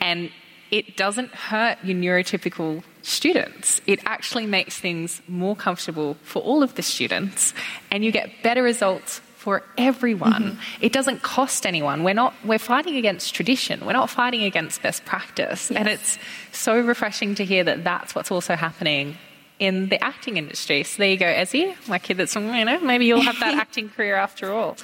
[0.00, 0.30] And
[0.70, 3.80] it doesn't hurt your neurotypical students.
[3.86, 7.54] It actually makes things more comfortable for all of the students,
[7.90, 10.42] and you get better results for everyone.
[10.42, 10.84] Mm-hmm.
[10.84, 12.04] It doesn't cost anyone.
[12.04, 13.86] We're not we're fighting against tradition.
[13.86, 15.70] We're not fighting against best practice.
[15.70, 15.78] Yes.
[15.78, 16.18] And it's
[16.52, 19.16] so refreshing to hear that that's what's also happening
[19.58, 20.82] in the acting industry.
[20.82, 23.88] So there you go, Ezzy, my kid that's you know, maybe you'll have that acting
[23.88, 24.76] career after all.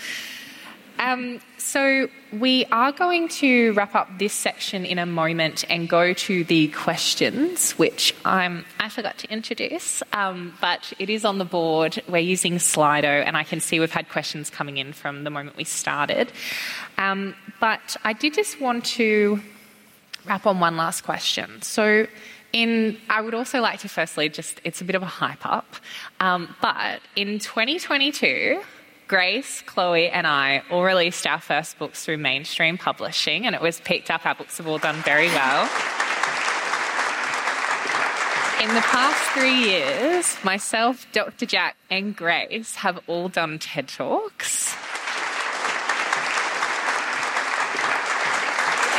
[0.98, 6.12] Um, so we are going to wrap up this section in a moment and go
[6.12, 11.44] to the questions, which I'm, I forgot to introduce, um, but it is on the
[11.44, 12.02] board.
[12.08, 15.56] We're using Slido, and I can see we've had questions coming in from the moment
[15.56, 16.32] we started.
[16.98, 19.40] Um, but I did just want to
[20.24, 21.62] wrap on one last question.
[21.62, 22.06] So.
[22.52, 25.76] In, I would also like to firstly just, it's a bit of a hype up,
[26.20, 28.62] um, but in 2022,
[29.08, 33.80] Grace, Chloe, and I all released our first books through mainstream publishing, and it was
[33.80, 34.26] picked up.
[34.26, 35.62] Our books have all done very well.
[38.60, 41.46] In the past three years, myself, Dr.
[41.46, 44.74] Jac, and Grace have all done TED Talks.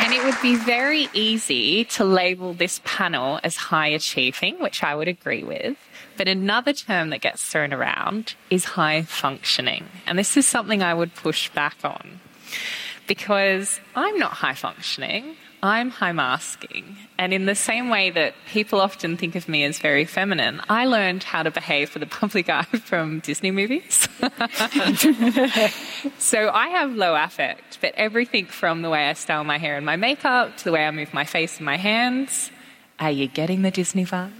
[0.00, 4.94] And it would be very easy to label this panel as high achieving, which I
[4.94, 5.76] would agree with.
[6.16, 9.86] But another term that gets thrown around is high functioning.
[10.06, 12.20] And this is something I would push back on
[13.06, 15.36] because I'm not high functioning.
[15.62, 16.96] I'm high masking.
[17.18, 20.86] And in the same way that people often think of me as very feminine, I
[20.86, 24.08] learned how to behave for the public eye from Disney movies.
[26.18, 29.84] so I have low affect, but everything from the way I style my hair and
[29.84, 32.50] my makeup to the way I move my face and my hands,
[33.00, 34.32] are you getting the Disney vibe?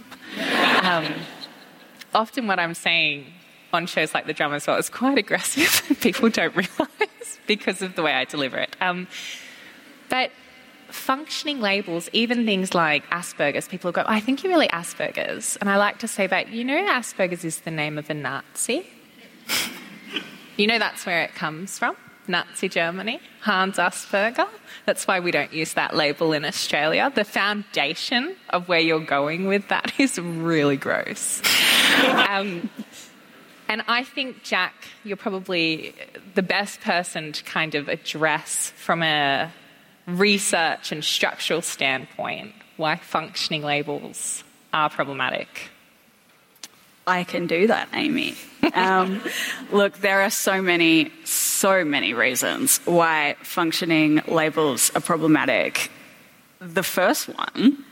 [0.83, 1.13] Um,
[2.13, 3.25] often what I'm saying
[3.73, 5.97] on shows like The Drama as well is quite aggressive.
[6.01, 8.75] People don't realise because of the way I deliver it.
[8.81, 9.07] Um,
[10.09, 10.31] but
[10.91, 15.57] functioning labels, even things like Asperger's, people go, I think you're really Asperger's.
[15.57, 18.87] And I like to say that, you know, Asperger's is the name of a Nazi.
[20.57, 21.95] you know that's where it comes from.
[22.27, 24.47] Nazi Germany, Hans Asperger.
[24.85, 27.11] That's why we don't use that label in Australia.
[27.13, 31.41] The foundation of where you're going with that is really gross.
[32.03, 32.69] Um,
[33.67, 34.73] and I think, Jac,
[35.03, 35.93] you're probably
[36.35, 39.51] the best person to kind of address from a
[40.07, 44.43] research and structural standpoint why functioning labels
[44.73, 45.69] are problematic.
[47.05, 48.35] I can do that, Amy.
[48.73, 49.21] Um,
[49.71, 55.91] look, there are so many, so many reasons why functioning labels are problematic.
[56.59, 57.83] The first one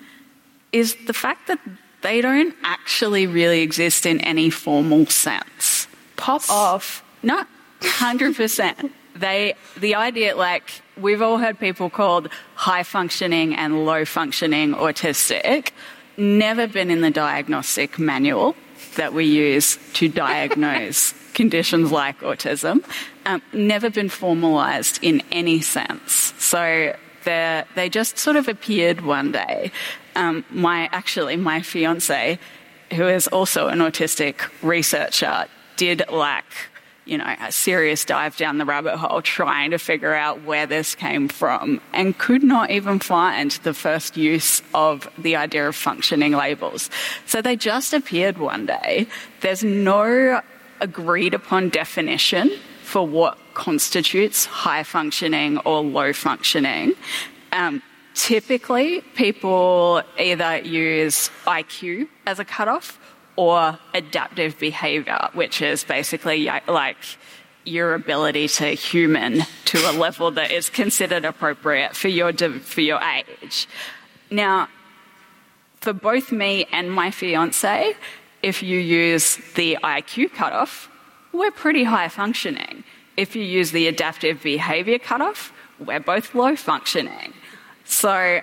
[0.71, 1.59] is the fact that
[2.01, 5.87] they don't actually really exist in any formal sense.
[6.15, 7.03] Pop off.
[7.23, 7.43] No,
[7.81, 8.91] 100%.
[9.19, 15.71] They, the idea, like, we've all heard people called high functioning and low functioning autistic,
[16.17, 18.55] never been in the diagnostic manual
[18.95, 22.83] that we use to diagnose conditions like autism,
[23.25, 26.33] um, never been formalized in any sense.
[26.39, 26.95] So
[27.27, 29.71] they just sort of appeared one day.
[30.15, 32.39] Um, my actually my fiance,
[32.93, 35.45] who is also an autistic researcher,
[35.75, 36.45] did lack
[37.07, 40.95] you know, a serious dive down the rabbit hole trying to figure out where this
[40.95, 46.33] came from and could not even find the first use of the idea of functioning
[46.33, 46.89] labels.
[47.25, 49.07] So they just appeared one day.
[49.41, 50.41] There's no
[50.79, 52.51] agreed upon definition
[52.83, 56.93] for what constitutes high functioning or low functioning.
[57.51, 57.81] Um,
[58.13, 62.99] typically, people either use IQ as a cutoff
[63.37, 66.97] or adaptive behavior, which is basically like
[67.63, 72.99] your ability to human to a level that is considered appropriate for your, for your
[73.01, 73.67] age.
[74.31, 74.67] Now,
[75.79, 77.95] for both me and my fiance,
[78.41, 80.89] if you use the IQ cutoff,
[81.31, 82.83] we're pretty high functioning.
[83.15, 87.33] If you use the adaptive behavior cutoff, we're both low functioning.
[87.85, 88.41] So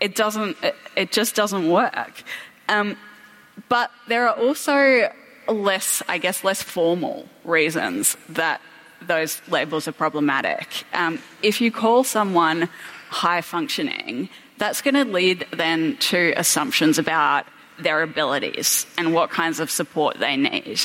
[0.00, 0.56] it doesn't,
[0.96, 2.22] it just doesn't work.
[2.68, 2.96] Um,
[3.68, 5.10] but there are also
[5.48, 8.60] less, I guess, less formal reasons that
[9.02, 10.84] those labels are problematic.
[10.92, 12.68] Um, if you call someone
[13.10, 17.46] high functioning, that's going to lead then to assumptions about
[17.78, 20.80] their abilities and what kinds of support they need.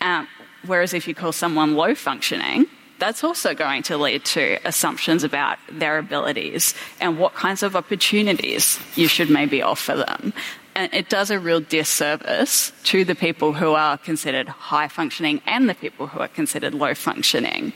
[0.00, 0.28] Um,
[0.64, 2.66] whereas if you call someone low functioning,
[2.98, 8.78] that's also going to lead to assumptions about their abilities and what kinds of opportunities
[8.94, 10.32] you should maybe offer them.
[10.76, 15.70] And it does a real disservice to the people who are considered high functioning and
[15.70, 17.72] the people who are considered low functioning.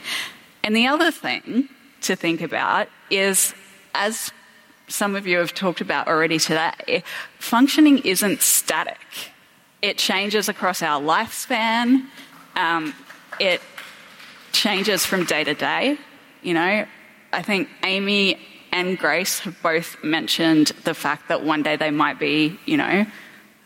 [0.62, 1.70] And the other thing
[2.02, 3.54] to think about is
[3.94, 4.30] as
[4.86, 7.02] some of you have talked about already today,
[7.38, 8.98] functioning isn't static.
[9.80, 12.04] It changes across our lifespan.
[12.54, 12.92] Um,
[13.38, 13.62] it
[14.52, 15.96] changes from day to day.
[16.42, 16.86] You know,
[17.32, 18.38] I think Amy
[18.72, 23.06] and Grace have both mentioned the fact that one day they might be, you know,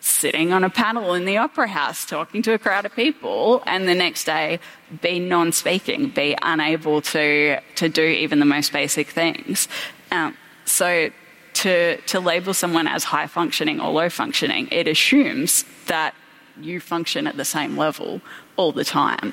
[0.01, 3.89] sitting on a panel in the opera house talking to a crowd of people and
[3.89, 4.61] the next day
[5.01, 9.67] be non-speaking be unable to to do even the most basic things.
[10.13, 10.37] Um,
[10.67, 11.11] so
[11.55, 16.15] to to label someone as high functioning or low functioning it assumes that
[16.61, 18.21] you function at the same level
[18.57, 19.33] all the time.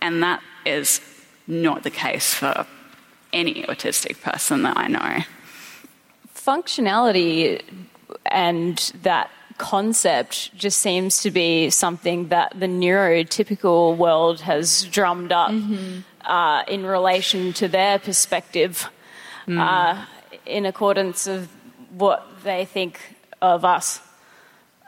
[0.00, 1.00] And that is
[1.46, 2.66] not the case for
[3.34, 5.24] any autistic person that I know.
[6.34, 7.62] Functionality
[8.26, 15.50] and that concept just seems to be something that the neurotypical world has drummed up
[15.50, 16.00] mm-hmm.
[16.24, 18.88] uh, in relation to their perspective,
[19.46, 19.58] mm.
[19.58, 20.04] uh,
[20.46, 21.48] in accordance of
[21.90, 22.98] what they think
[23.40, 24.00] of us.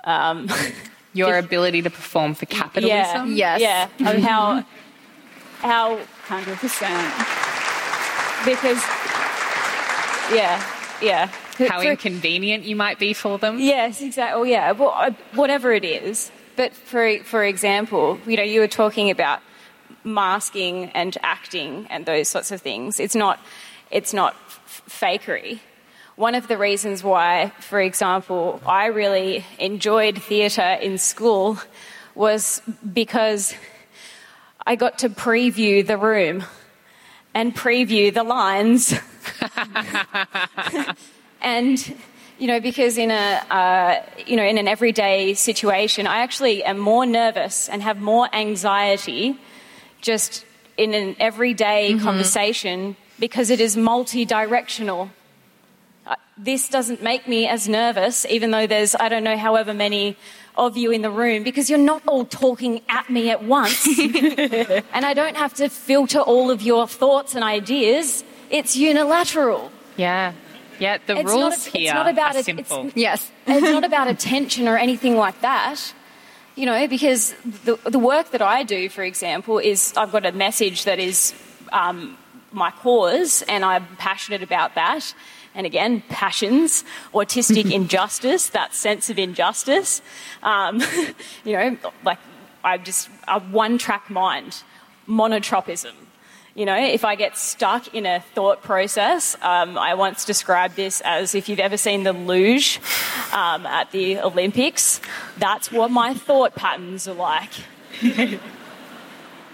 [0.04, 0.48] Um,
[1.12, 4.64] Your ability to perform for capitalism, yeah, yes, yeah, of how
[5.60, 7.35] how hundred percent
[8.44, 8.82] because
[10.32, 10.62] yeah,
[11.00, 11.30] yeah.
[11.68, 13.58] How for, inconvenient you might be for them.
[13.58, 14.40] Yes, exactly.
[14.40, 14.72] Oh, yeah.
[14.72, 16.30] Well, whatever it is.
[16.56, 19.40] But for for example, you know, you were talking about
[20.04, 23.00] masking and acting and those sorts of things.
[23.00, 23.40] It's not
[23.90, 25.60] it's not f- fakery.
[26.16, 31.58] One of the reasons why, for example, I really enjoyed theatre in school
[32.14, 33.54] was because
[34.66, 36.44] I got to preview the room
[37.36, 38.94] and preview the lines.
[41.42, 41.94] and
[42.38, 46.78] you know, because in a uh, you know in an everyday situation, I actually am
[46.78, 49.38] more nervous and have more anxiety
[50.00, 50.46] just
[50.78, 52.04] in an everyday mm-hmm.
[52.04, 55.10] conversation because it is multi-directional.
[56.06, 60.16] Uh, this doesn't make me as nervous, even though there's I don't know however many
[60.56, 63.86] of you in the room because you're not all talking at me at once.
[63.98, 68.24] and I don't have to filter all of your thoughts and ideas.
[68.50, 69.70] It's unilateral.
[69.96, 70.32] Yeah.
[70.78, 72.86] Yeah, the it's rules not, here it's not about are simple.
[72.88, 73.30] It's, yes.
[73.46, 75.80] it's not about attention or anything like that.
[76.54, 77.34] You know, because
[77.64, 81.34] the, the work that I do, for example, is I've got a message that is
[81.72, 82.16] um,
[82.52, 85.14] my cause and I'm passionate about that
[85.56, 90.02] and again, passions, autistic injustice, that sense of injustice.
[90.42, 90.80] Um,
[91.44, 92.18] you know, like
[92.62, 94.62] I'm just a one-track mind,
[95.08, 95.94] monotropism.
[96.54, 101.02] You know, if I get stuck in a thought process, um, I once described this
[101.04, 102.80] as if you've ever seen the luge
[103.32, 105.00] um, at the Olympics,
[105.38, 107.50] that's what my thought patterns are like.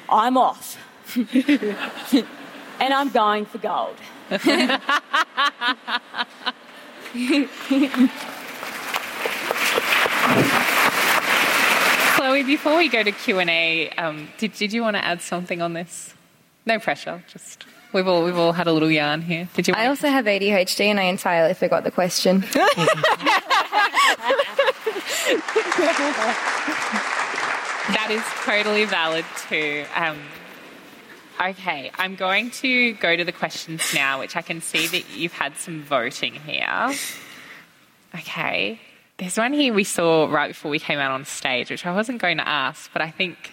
[0.09, 0.79] I'm off.
[1.17, 3.97] and I'm going for gold.
[12.17, 15.21] Chloe, before we go to Q and A, um, did did you want to add
[15.21, 16.15] something on this?
[16.65, 17.23] No pressure.
[17.29, 19.49] Just we've all we've all had a little yarn here.
[19.53, 19.75] Did you?
[19.75, 22.41] I also have ADHD, and I entirely forgot the question.
[27.89, 29.85] that is totally valid too.
[29.95, 30.19] Um,
[31.41, 35.33] Okay, I'm going to go to the questions now, which I can see that you've
[35.33, 36.93] had some voting here.
[38.15, 38.81] Okay,
[39.19, 42.21] there's one here we saw right before we came out on stage, which I wasn't
[42.21, 43.53] going to ask, but I think,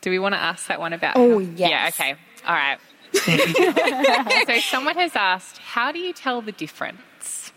[0.00, 1.16] do we want to ask that one about?
[1.16, 1.70] Oh, yes.
[1.70, 2.14] Yeah, okay,
[2.46, 2.78] all right.
[4.46, 7.52] so someone has asked, how do you tell the difference?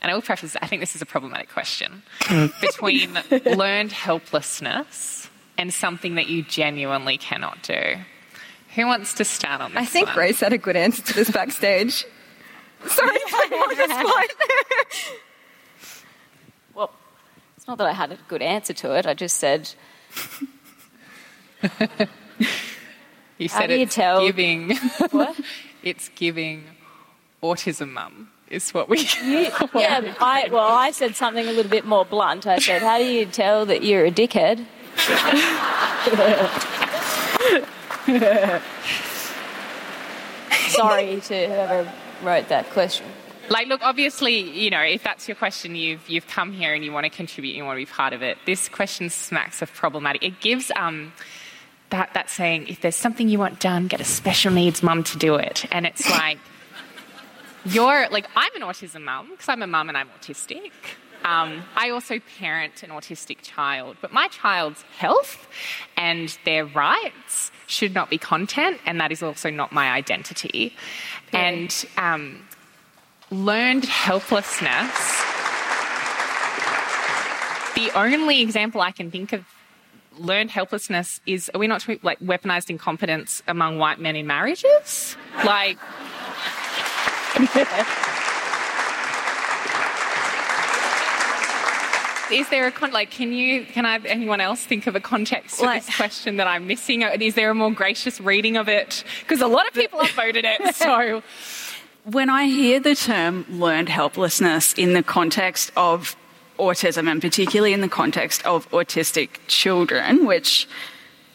[0.00, 2.02] And I will preface, I think this is a problematic question
[2.60, 5.28] between learned helplessness
[5.58, 7.96] and something that you genuinely cannot do.
[8.76, 9.82] Who wants to start on this?
[9.82, 10.14] I think one?
[10.14, 12.04] Grace had a good answer to this backstage.
[12.86, 14.26] Sorry, on the spot.
[16.74, 16.90] Well,
[17.56, 19.06] it's not that I had a good answer to it.
[19.06, 19.72] I just said,
[23.38, 24.76] You How said do you it's tell- giving.
[25.10, 25.40] What?
[25.82, 26.64] it's giving
[27.42, 29.00] autism mum is what we.
[29.24, 32.46] yeah, I, well, I said something a little bit more blunt.
[32.46, 34.64] I said, how do you tell that you're a dickhead?
[40.68, 41.92] Sorry to whoever
[42.22, 43.06] wrote that question.
[43.48, 46.92] Like, look, obviously, you know, if that's your question, you've you've come here and you
[46.92, 48.38] want to contribute, you want to be part of it.
[48.46, 50.22] This question smacks of problematic.
[50.22, 51.12] It gives um,
[51.90, 55.18] that that saying, if there's something you want done, get a special needs mum to
[55.18, 56.38] do it, and it's like.
[57.64, 60.70] You're like I'm an autism mum because I'm a mum and I'm autistic.
[61.24, 65.48] Um, I also parent an autistic child, but my child's health
[65.96, 70.74] and their rights should not be content, and that is also not my identity.
[71.32, 72.46] And um,
[73.30, 75.22] learned helplessness.
[77.74, 79.44] The only example I can think of
[80.18, 85.16] learned helplessness is are we not talking like weaponized incompetence among white men in marriages?
[85.44, 85.78] Like
[92.30, 93.10] Is there a con- like?
[93.10, 93.64] Can you?
[93.64, 93.98] Can I?
[94.04, 97.02] Anyone else think of a context to Like- this question that I'm missing?
[97.04, 99.04] Or Is there a more gracious reading of it?
[99.20, 100.60] Because a lot of people have voted it.
[100.76, 101.22] So
[102.04, 106.16] When I hear the term learned helplessness in the context of
[106.58, 110.68] autism, and particularly in the context of autistic children, which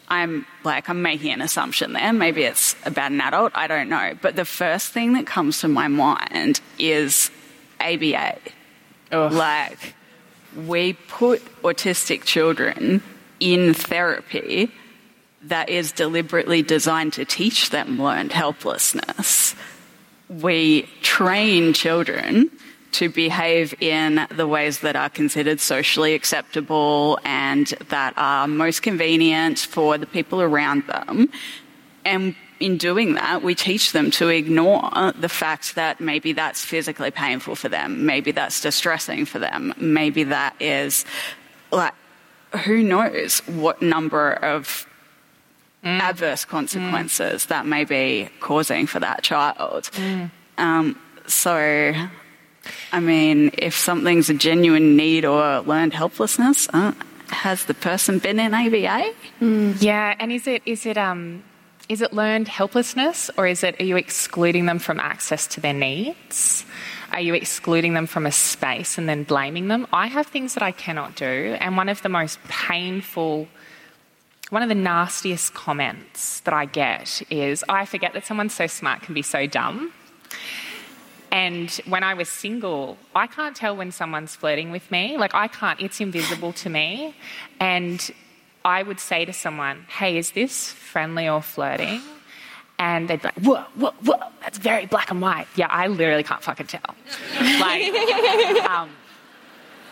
[0.09, 2.11] I'm like, I'm making an assumption there.
[2.11, 4.13] Maybe it's about an adult, I don't know.
[4.21, 7.31] But the first thing that comes to my mind is
[7.79, 8.37] ABA.
[9.11, 9.95] Like,
[10.55, 13.01] we put autistic children
[13.39, 14.71] in therapy
[15.43, 19.55] that is deliberately designed to teach them learned helplessness.
[20.29, 22.51] We train children
[22.93, 29.59] to behave in the ways that are considered socially acceptable and that are most convenient
[29.59, 31.29] for the people around them.
[32.05, 37.11] And in doing that, we teach them to ignore the fact that maybe that's physically
[37.11, 41.05] painful for them, maybe that's distressing for them, maybe that is
[41.71, 41.93] like,
[42.65, 44.85] who knows what number of
[45.83, 49.89] adverse consequences that may be causing for that child.
[50.57, 51.93] Um, so,
[52.91, 56.93] I mean, if something's a genuine need or learned helplessness, uh,
[57.29, 59.13] has the person been in ABA?
[59.79, 61.43] Yeah, and is it is it um
[61.91, 65.73] is it learned helplessness or is it are you excluding them from access to their
[65.73, 66.63] needs?
[67.11, 69.85] Are you excluding them from a space and then blaming them?
[69.91, 73.49] I have things that I cannot do, and one of the most painful
[74.51, 78.67] one of the nastiest comments that I get is oh, I forget that someone so
[78.67, 79.91] smart can be so dumb.
[81.29, 85.17] And when I was single, I can't tell when someone's flirting with me.
[85.17, 87.15] Like, I can't, it's invisible to me.
[87.61, 88.11] And
[88.63, 92.01] I would say to someone, Hey, is this friendly or flirting?
[92.79, 95.47] And they'd be like, Whoa, whoa, whoa, that's very black and white.
[95.55, 96.81] Yeah, I literally can't fucking tell.
[97.59, 97.93] Like,
[98.69, 98.89] um,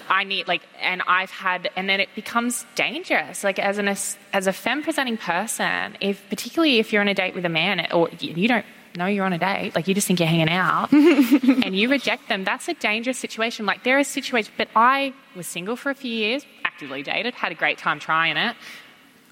[0.10, 3.44] I need like, and I've had, and then it becomes dangerous.
[3.44, 7.36] Like as an as a femme presenting person, if particularly if you're on a date
[7.36, 8.66] with a man, or you you don't
[8.96, 12.28] know you're on a date, like you just think you're hanging out, and you reject
[12.28, 13.68] them, that's a dangerous situation.
[13.68, 16.44] Like there are situations, but I was single for a few years,
[16.80, 18.56] actively dated, had a great time trying it.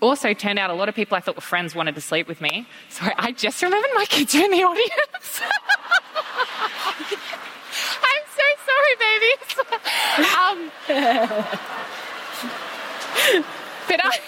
[0.01, 2.41] Also, turned out a lot of people I thought were friends wanted to sleep with
[2.41, 2.67] me.
[2.89, 5.41] Sorry, I just remembered my kids are in the audience.
[8.03, 9.59] I'm so sorry, babies.
[10.35, 10.71] um,
[13.87, 14.19] but I,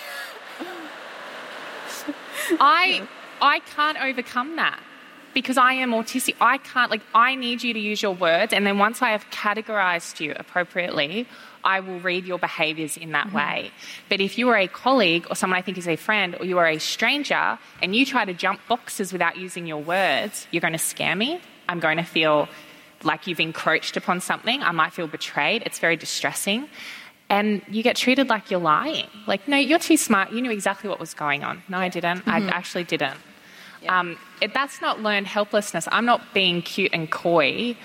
[2.61, 3.07] I,
[3.41, 4.79] I can't overcome that
[5.33, 6.35] because I am autistic.
[6.39, 7.01] I can't like.
[7.13, 11.27] I need you to use your words, and then once I have categorized you appropriately,
[11.63, 13.71] I will read your behaviors in that way.
[14.09, 16.57] But if you are a colleague or someone I think is a friend, or you
[16.57, 20.73] are a stranger, and you try to jump boxes without using your words, you're going
[20.73, 21.41] to scare me.
[21.67, 22.47] I'm going to feel
[23.03, 24.61] like you've encroached upon something.
[24.61, 25.63] I might feel betrayed.
[25.65, 26.69] It's very distressing.
[27.29, 29.05] And you get treated like you're lying.
[29.27, 30.31] Like, no, you're too smart.
[30.31, 31.61] You knew exactly what was going on.
[31.69, 32.27] No, I didn't.
[32.27, 33.17] I actually didn't.
[33.87, 35.87] Um, it, that's not learned helplessness.
[35.91, 37.77] I'm not being cute and coy.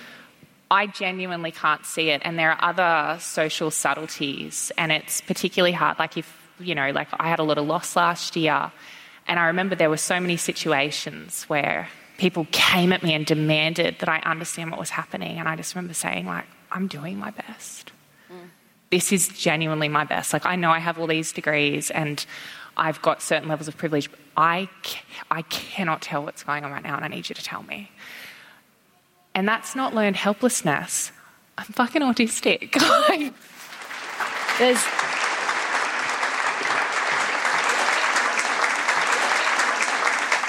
[0.70, 2.22] I genuinely can't see it.
[2.24, 4.72] And there are other social subtleties.
[4.76, 5.98] And it's particularly hard.
[5.98, 8.72] Like, if, you know, like I had a lot of loss last year.
[9.26, 11.88] And I remember there were so many situations where
[12.18, 15.38] people came at me and demanded that I understand what was happening.
[15.38, 17.92] And I just remember saying, like, I'm doing my best.
[18.30, 18.48] Mm.
[18.90, 20.32] This is genuinely my best.
[20.32, 22.24] Like, I know I have all these degrees and
[22.76, 24.10] I've got certain levels of privilege.
[24.36, 24.68] I,
[25.30, 27.90] I cannot tell what's going on right now, and I need you to tell me.
[29.34, 31.10] And that's not learned helplessness.
[31.58, 32.72] I'm fucking autistic.
[34.58, 34.78] There's.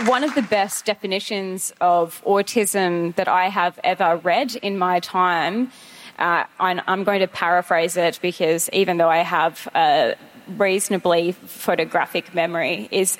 [0.07, 5.71] One of the best definitions of autism that I have ever read in my time,
[6.19, 10.15] uh, I'm going to paraphrase it because even though I have a
[10.57, 13.17] reasonably photographic memory, is,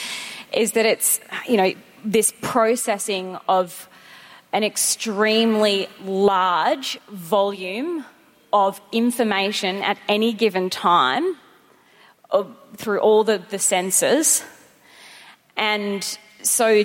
[0.52, 1.72] is that it's, you know,
[2.04, 3.88] this processing of
[4.56, 8.06] an extremely large volume
[8.54, 11.36] of information at any given time
[12.30, 12.42] uh,
[12.74, 14.42] through all the, the senses.
[15.58, 16.02] And
[16.40, 16.84] so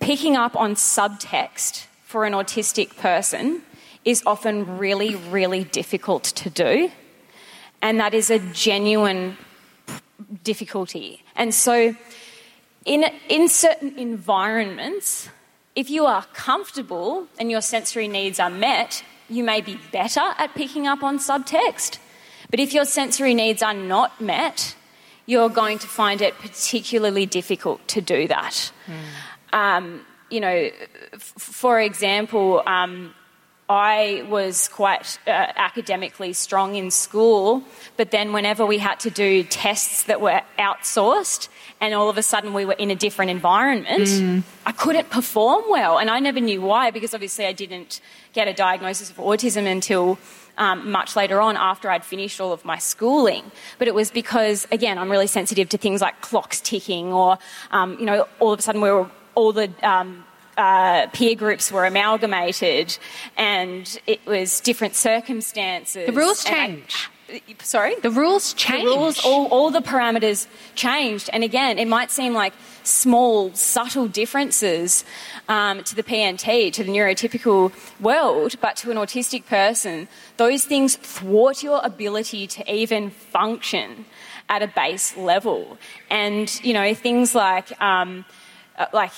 [0.00, 3.62] picking up on subtext for an autistic person
[4.04, 6.90] is often really, really difficult to do.
[7.80, 9.36] And that is a genuine
[10.42, 11.22] difficulty.
[11.36, 11.94] And so,
[12.84, 15.28] in, in certain environments,
[15.74, 20.54] if you are comfortable and your sensory needs are met, you may be better at
[20.54, 21.98] picking up on subtext.
[22.50, 24.76] But if your sensory needs are not met,
[25.24, 28.72] you're going to find it particularly difficult to do that.
[28.86, 29.58] Mm.
[29.58, 30.70] Um, you know,
[31.12, 33.14] f- for example, um,
[33.68, 37.62] I was quite uh, academically strong in school,
[37.96, 41.48] but then whenever we had to do tests that were outsourced,
[41.80, 44.42] and all of a sudden we were in a different environment, mm.
[44.66, 45.98] I couldn't perform well.
[45.98, 48.00] And I never knew why, because obviously I didn't
[48.32, 50.18] get a diagnosis of autism until
[50.58, 53.50] um, much later on after I'd finished all of my schooling.
[53.78, 57.38] But it was because, again, I'm really sensitive to things like clocks ticking, or,
[57.70, 60.24] um, you know, all of a sudden we were all the um,
[60.56, 62.98] uh, peer groups were amalgamated
[63.36, 66.06] and it was different circumstances.
[66.06, 67.08] The rules change.
[67.28, 67.94] I, sorry?
[68.02, 68.84] The rules change.
[68.84, 71.30] The rules, all, all the parameters changed.
[71.32, 75.04] And again, it might seem like small, subtle differences
[75.48, 80.96] um, to the PNT, to the neurotypical world, but to an autistic person, those things
[80.96, 84.04] thwart your ability to even function
[84.48, 85.78] at a base level.
[86.10, 88.26] And, you know, things like, um,
[88.76, 89.12] uh, like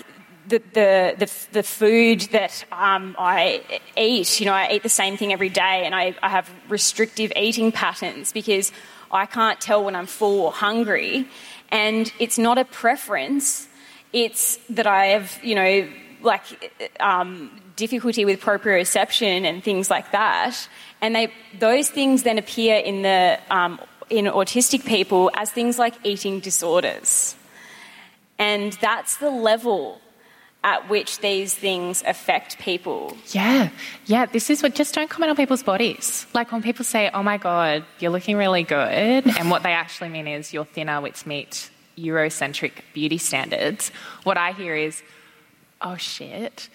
[0.47, 3.63] the, the, the, the, food that um, I
[3.97, 7.33] eat, you know, I eat the same thing every day and I, I have restrictive
[7.37, 8.73] eating patterns because
[9.11, 11.27] I can't tell when I'm full or hungry.
[11.71, 13.69] And it's not a preference,
[14.13, 15.89] it's that I have, you know,
[16.23, 16.43] like
[17.01, 20.69] um, difficulty with proprioception and things like that.
[21.01, 23.81] And they, those things then appear in, the, um,
[24.11, 27.37] in autistic people as things like eating disorders.
[28.39, 30.01] And that's the level
[30.65, 33.17] at which these things affect people.
[33.29, 33.69] Yeah,
[34.07, 34.25] yeah.
[34.25, 36.27] This is what just don't comment on people's bodies.
[36.33, 40.09] Like when people say, "Oh my god, you're looking really good," and what they actually
[40.09, 43.91] mean is you're thinner, which meet Eurocentric beauty standards.
[44.25, 45.03] What I hear is,
[45.83, 46.69] "Oh shit."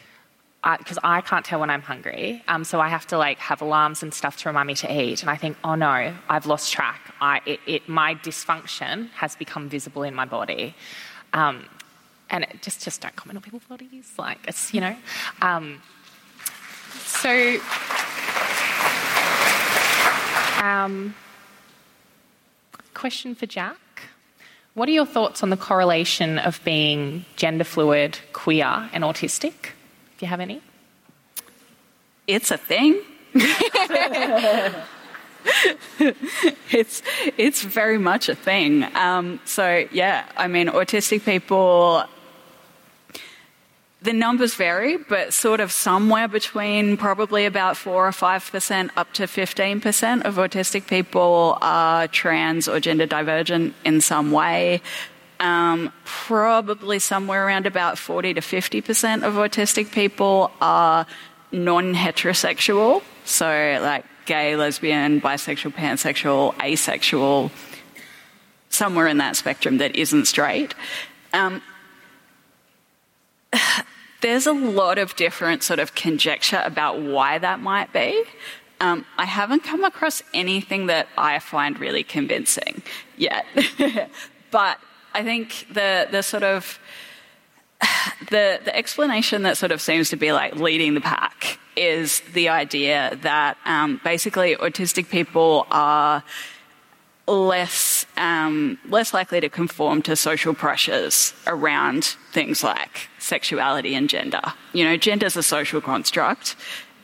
[0.61, 3.61] Because I, I, can't tell when I'm hungry, um, so I have to like have
[3.61, 5.21] alarms and stuff to remind me to eat.
[5.21, 6.99] And I think, oh no, I've lost track.
[7.21, 10.75] I, it, it, my dysfunction has become visible in my body.
[11.31, 11.63] Um,
[12.30, 14.13] and it, just just don't comment on people's bodies.
[14.17, 14.95] Like it's you know.
[15.41, 15.82] Um,
[17.05, 17.59] so,
[20.63, 21.13] um,
[22.93, 23.77] question for Jac.
[24.73, 29.53] What are your thoughts on the correlation of being gender fluid, queer, and autistic?
[30.17, 30.61] Do you have any?
[32.27, 33.01] It's a thing.
[36.71, 37.01] it's
[37.38, 38.84] it's very much a thing.
[38.95, 42.05] Um, so yeah, I mean, autistic people
[44.01, 49.23] the numbers vary, but sort of somewhere between probably about 4 or 5% up to
[49.23, 54.81] 15% of autistic people are trans or gender divergent in some way.
[55.41, 61.05] Um, probably somewhere around about 40 to 50% of autistic people are
[61.51, 67.51] non heterosexual, so like gay, lesbian, bisexual, pansexual, asexual,
[68.69, 70.75] somewhere in that spectrum that isn't straight.
[71.33, 71.61] Um,
[74.21, 78.23] there's a lot of different sort of conjecture about why that might be.
[78.81, 82.81] Um, I haven't come across anything that I find really convincing
[83.17, 83.45] yet.
[84.51, 84.79] but
[85.13, 86.79] I think the, the sort of
[88.29, 92.49] the, the explanation that sort of seems to be like leading the pack is the
[92.49, 96.23] idea that um, basically autistic people are
[97.27, 104.41] less um, less likely to conform to social pressures around things like sexuality and gender.
[104.73, 106.55] You know, gender is a social construct,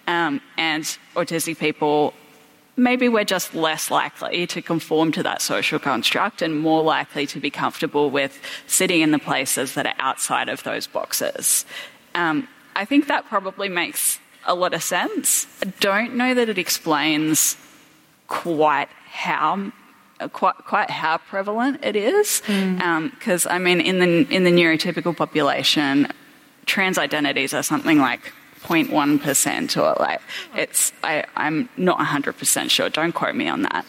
[0.08, 0.84] um, and
[1.16, 2.14] autistic people
[2.78, 7.40] maybe we're just less likely to conform to that social construct and more likely to
[7.40, 11.66] be comfortable with sitting in the places that are outside of those boxes.
[12.14, 15.48] Um, I think that probably makes a lot of sense.
[15.62, 17.56] I don't know that it explains
[18.28, 19.72] quite how
[20.32, 23.46] quite quite how prevalent it is because mm.
[23.46, 26.08] um, I mean in the in the neurotypical population
[26.66, 30.22] trans identities are something like 0.1% or like
[30.56, 33.86] it's I, I'm not 100% sure don't quote me on that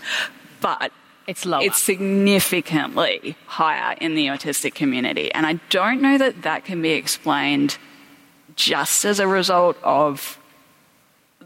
[0.61, 0.93] but
[1.27, 1.62] it's lower.
[1.62, 5.33] It's significantly higher in the autistic community.
[5.33, 7.79] And I don't know that that can be explained
[8.55, 10.39] just as a result of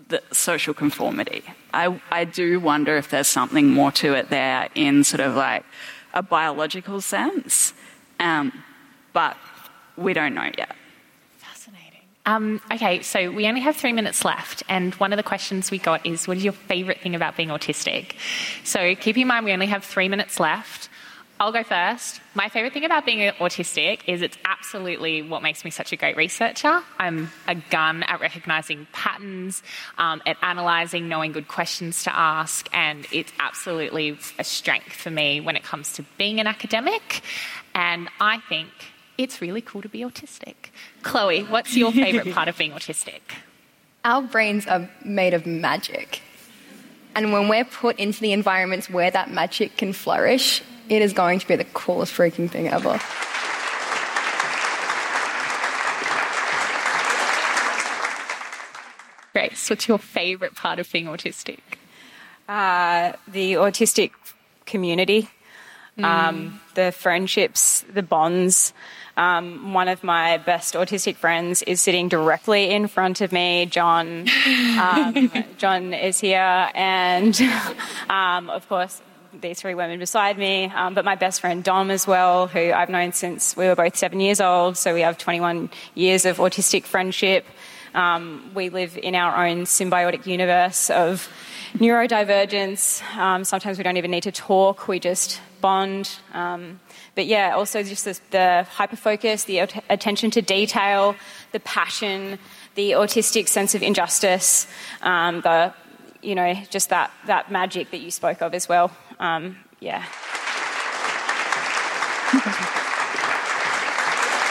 [0.08, 1.42] the social conformity.
[1.72, 5.64] I, I do wonder if there's something more to it there in sort of like
[6.12, 7.72] a biological sense,
[8.18, 8.52] um,
[9.12, 9.36] but
[9.96, 10.76] we don't know yet.
[11.38, 12.02] Fascinating.
[12.26, 15.78] Um, okay, so we only have three minutes left, and one of the questions we
[15.78, 18.12] got is what is your favourite thing about being autistic?
[18.64, 20.89] So keep in mind we only have three minutes left.
[21.40, 22.20] I'll go first.
[22.34, 26.14] My favourite thing about being autistic is it's absolutely what makes me such a great
[26.18, 26.82] researcher.
[26.98, 29.62] I'm a gun at recognising patterns,
[29.96, 35.40] um, at analysing, knowing good questions to ask, and it's absolutely a strength for me
[35.40, 37.22] when it comes to being an academic.
[37.74, 38.68] And I think
[39.16, 40.54] it's really cool to be autistic.
[41.02, 43.20] Chloe, what's your favourite part of being autistic?
[44.04, 46.20] Our brains are made of magic.
[47.14, 51.38] And when we're put into the environments where that magic can flourish, it is going
[51.38, 53.00] to be the coolest freaking thing ever.
[59.32, 61.60] Grace, what's your favourite part of being autistic?
[62.48, 64.10] Uh, the autistic
[64.66, 65.30] community,
[65.96, 66.04] mm.
[66.04, 68.74] um, the friendships, the bonds.
[69.16, 73.66] Um, one of my best autistic friends is sitting directly in front of me.
[73.66, 74.26] John,
[74.80, 77.40] um, John is here, and
[78.08, 79.00] um, of course,
[79.32, 82.88] these three women beside me, um, but my best friend Dom as well, who I've
[82.88, 84.76] known since we were both seven years old.
[84.76, 87.46] So we have 21 years of autistic friendship.
[87.94, 91.28] Um, we live in our own symbiotic universe of
[91.74, 93.02] neurodivergence.
[93.16, 96.10] Um, sometimes we don't even need to talk, we just bond.
[96.32, 96.80] Um,
[97.14, 99.58] but yeah, also just the, the hyperfocus, the
[99.88, 101.14] attention to detail,
[101.52, 102.38] the passion,
[102.74, 104.66] the autistic sense of injustice,
[105.02, 105.74] um, the
[106.22, 108.90] you know, just that, that magic that you spoke of as well.
[109.20, 110.02] Um, yeah.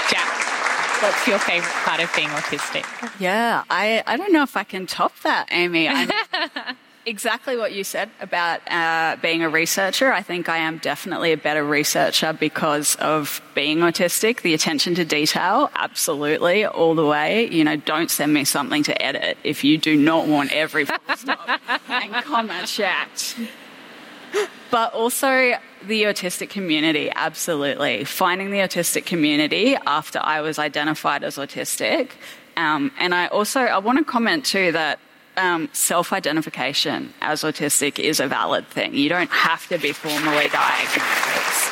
[0.10, 2.86] Jac, what's your favourite part of being autistic?
[3.20, 5.90] Yeah, I, I don't know if I can top that, Amy.
[7.08, 10.14] exactly what you said about uh, being a researcher.
[10.14, 14.44] I think I am definitely a better researcher because of being autistic.
[14.44, 17.50] The attention to detail, absolutely, all the way.
[17.50, 20.98] You know, don't send me something to edit if you do not want every full
[21.16, 21.60] stop
[21.90, 23.36] and comma checked
[24.72, 25.54] but also
[25.86, 28.04] the autistic community, absolutely.
[28.04, 32.12] Finding the autistic community after I was identified as autistic.
[32.58, 35.00] Um, and I also, I want to comment too that
[35.38, 38.94] um, self-identification as autistic is a valid thing.
[38.94, 41.72] You don't have to be formally diagnosed.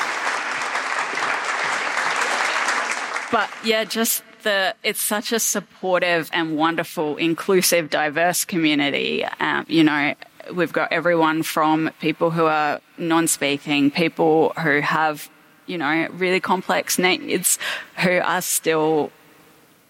[3.29, 9.25] But yeah, just the, it's such a supportive and wonderful, inclusive, diverse community.
[9.25, 10.13] Um, you know,
[10.53, 15.29] we've got everyone from people who are non-speaking, people who have,
[15.65, 17.59] you know, really complex needs,
[17.97, 19.11] who are still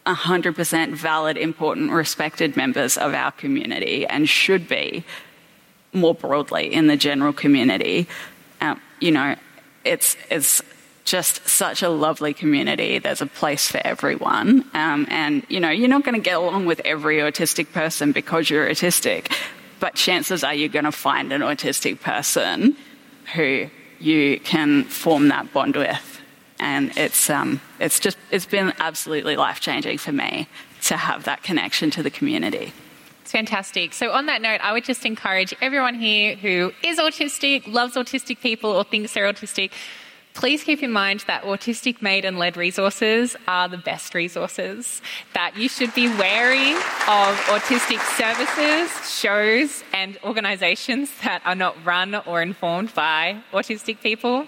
[0.06, 5.04] 100% valid, important, respected members of our community and should be
[5.94, 8.08] more broadly in the general community.
[8.62, 9.36] Um, you know,
[9.84, 10.62] it's, it's
[11.04, 13.00] just such a lovely community.
[13.00, 14.66] There's a place for everyone.
[14.74, 18.50] Um, and, you know, you're not going to get along with every autistic person because
[18.50, 19.32] you're autistic
[19.80, 22.76] but chances are you're going to find an autistic person
[23.34, 23.70] who
[24.00, 26.22] you can form that bond with.
[26.60, 30.48] And it's, um, it's just, it's been absolutely life changing for me
[30.84, 32.74] to have that connection to the community.
[33.22, 33.94] It's fantastic.
[33.94, 38.40] So, on that note, I would just encourage everyone here who is autistic, loves autistic
[38.40, 39.72] people, or thinks they're autistic
[40.38, 45.02] Please keep in mind that autistic made and led resources are the best resources,
[45.34, 52.14] that you should be wary of autistic services, shows, and organisations that are not run
[52.14, 54.46] or informed by autistic people,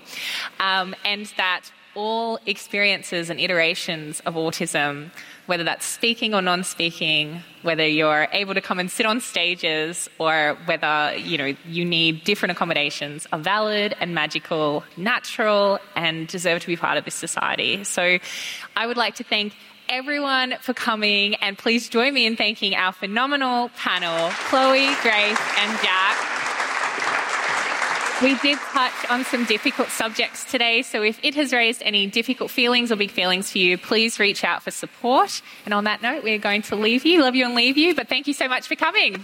[0.60, 1.64] um, and that
[1.96, 5.10] all experiences and iterations of autism,
[5.48, 10.58] whether that's speaking or non-speaking, whether you're able to come and sit on stages or
[10.66, 16.68] whether, you know, you need different accommodations are valid and magical, natural and deserve to
[16.68, 17.84] be part of this society.
[17.84, 18.20] So
[18.76, 19.54] I would like to thank
[19.90, 25.80] everyone for coming and please join me in thanking our phenomenal panel, Chloe, Grace and
[25.82, 26.69] Jac.
[28.22, 32.52] We did touch on some difficult subjects today, so if it has raised any difficult
[32.52, 35.42] feelings or big feelings for you, please reach out for support.
[35.64, 38.10] And on that note, we're going to leave you, love you and leave you, but
[38.10, 39.24] thank you so much for coming.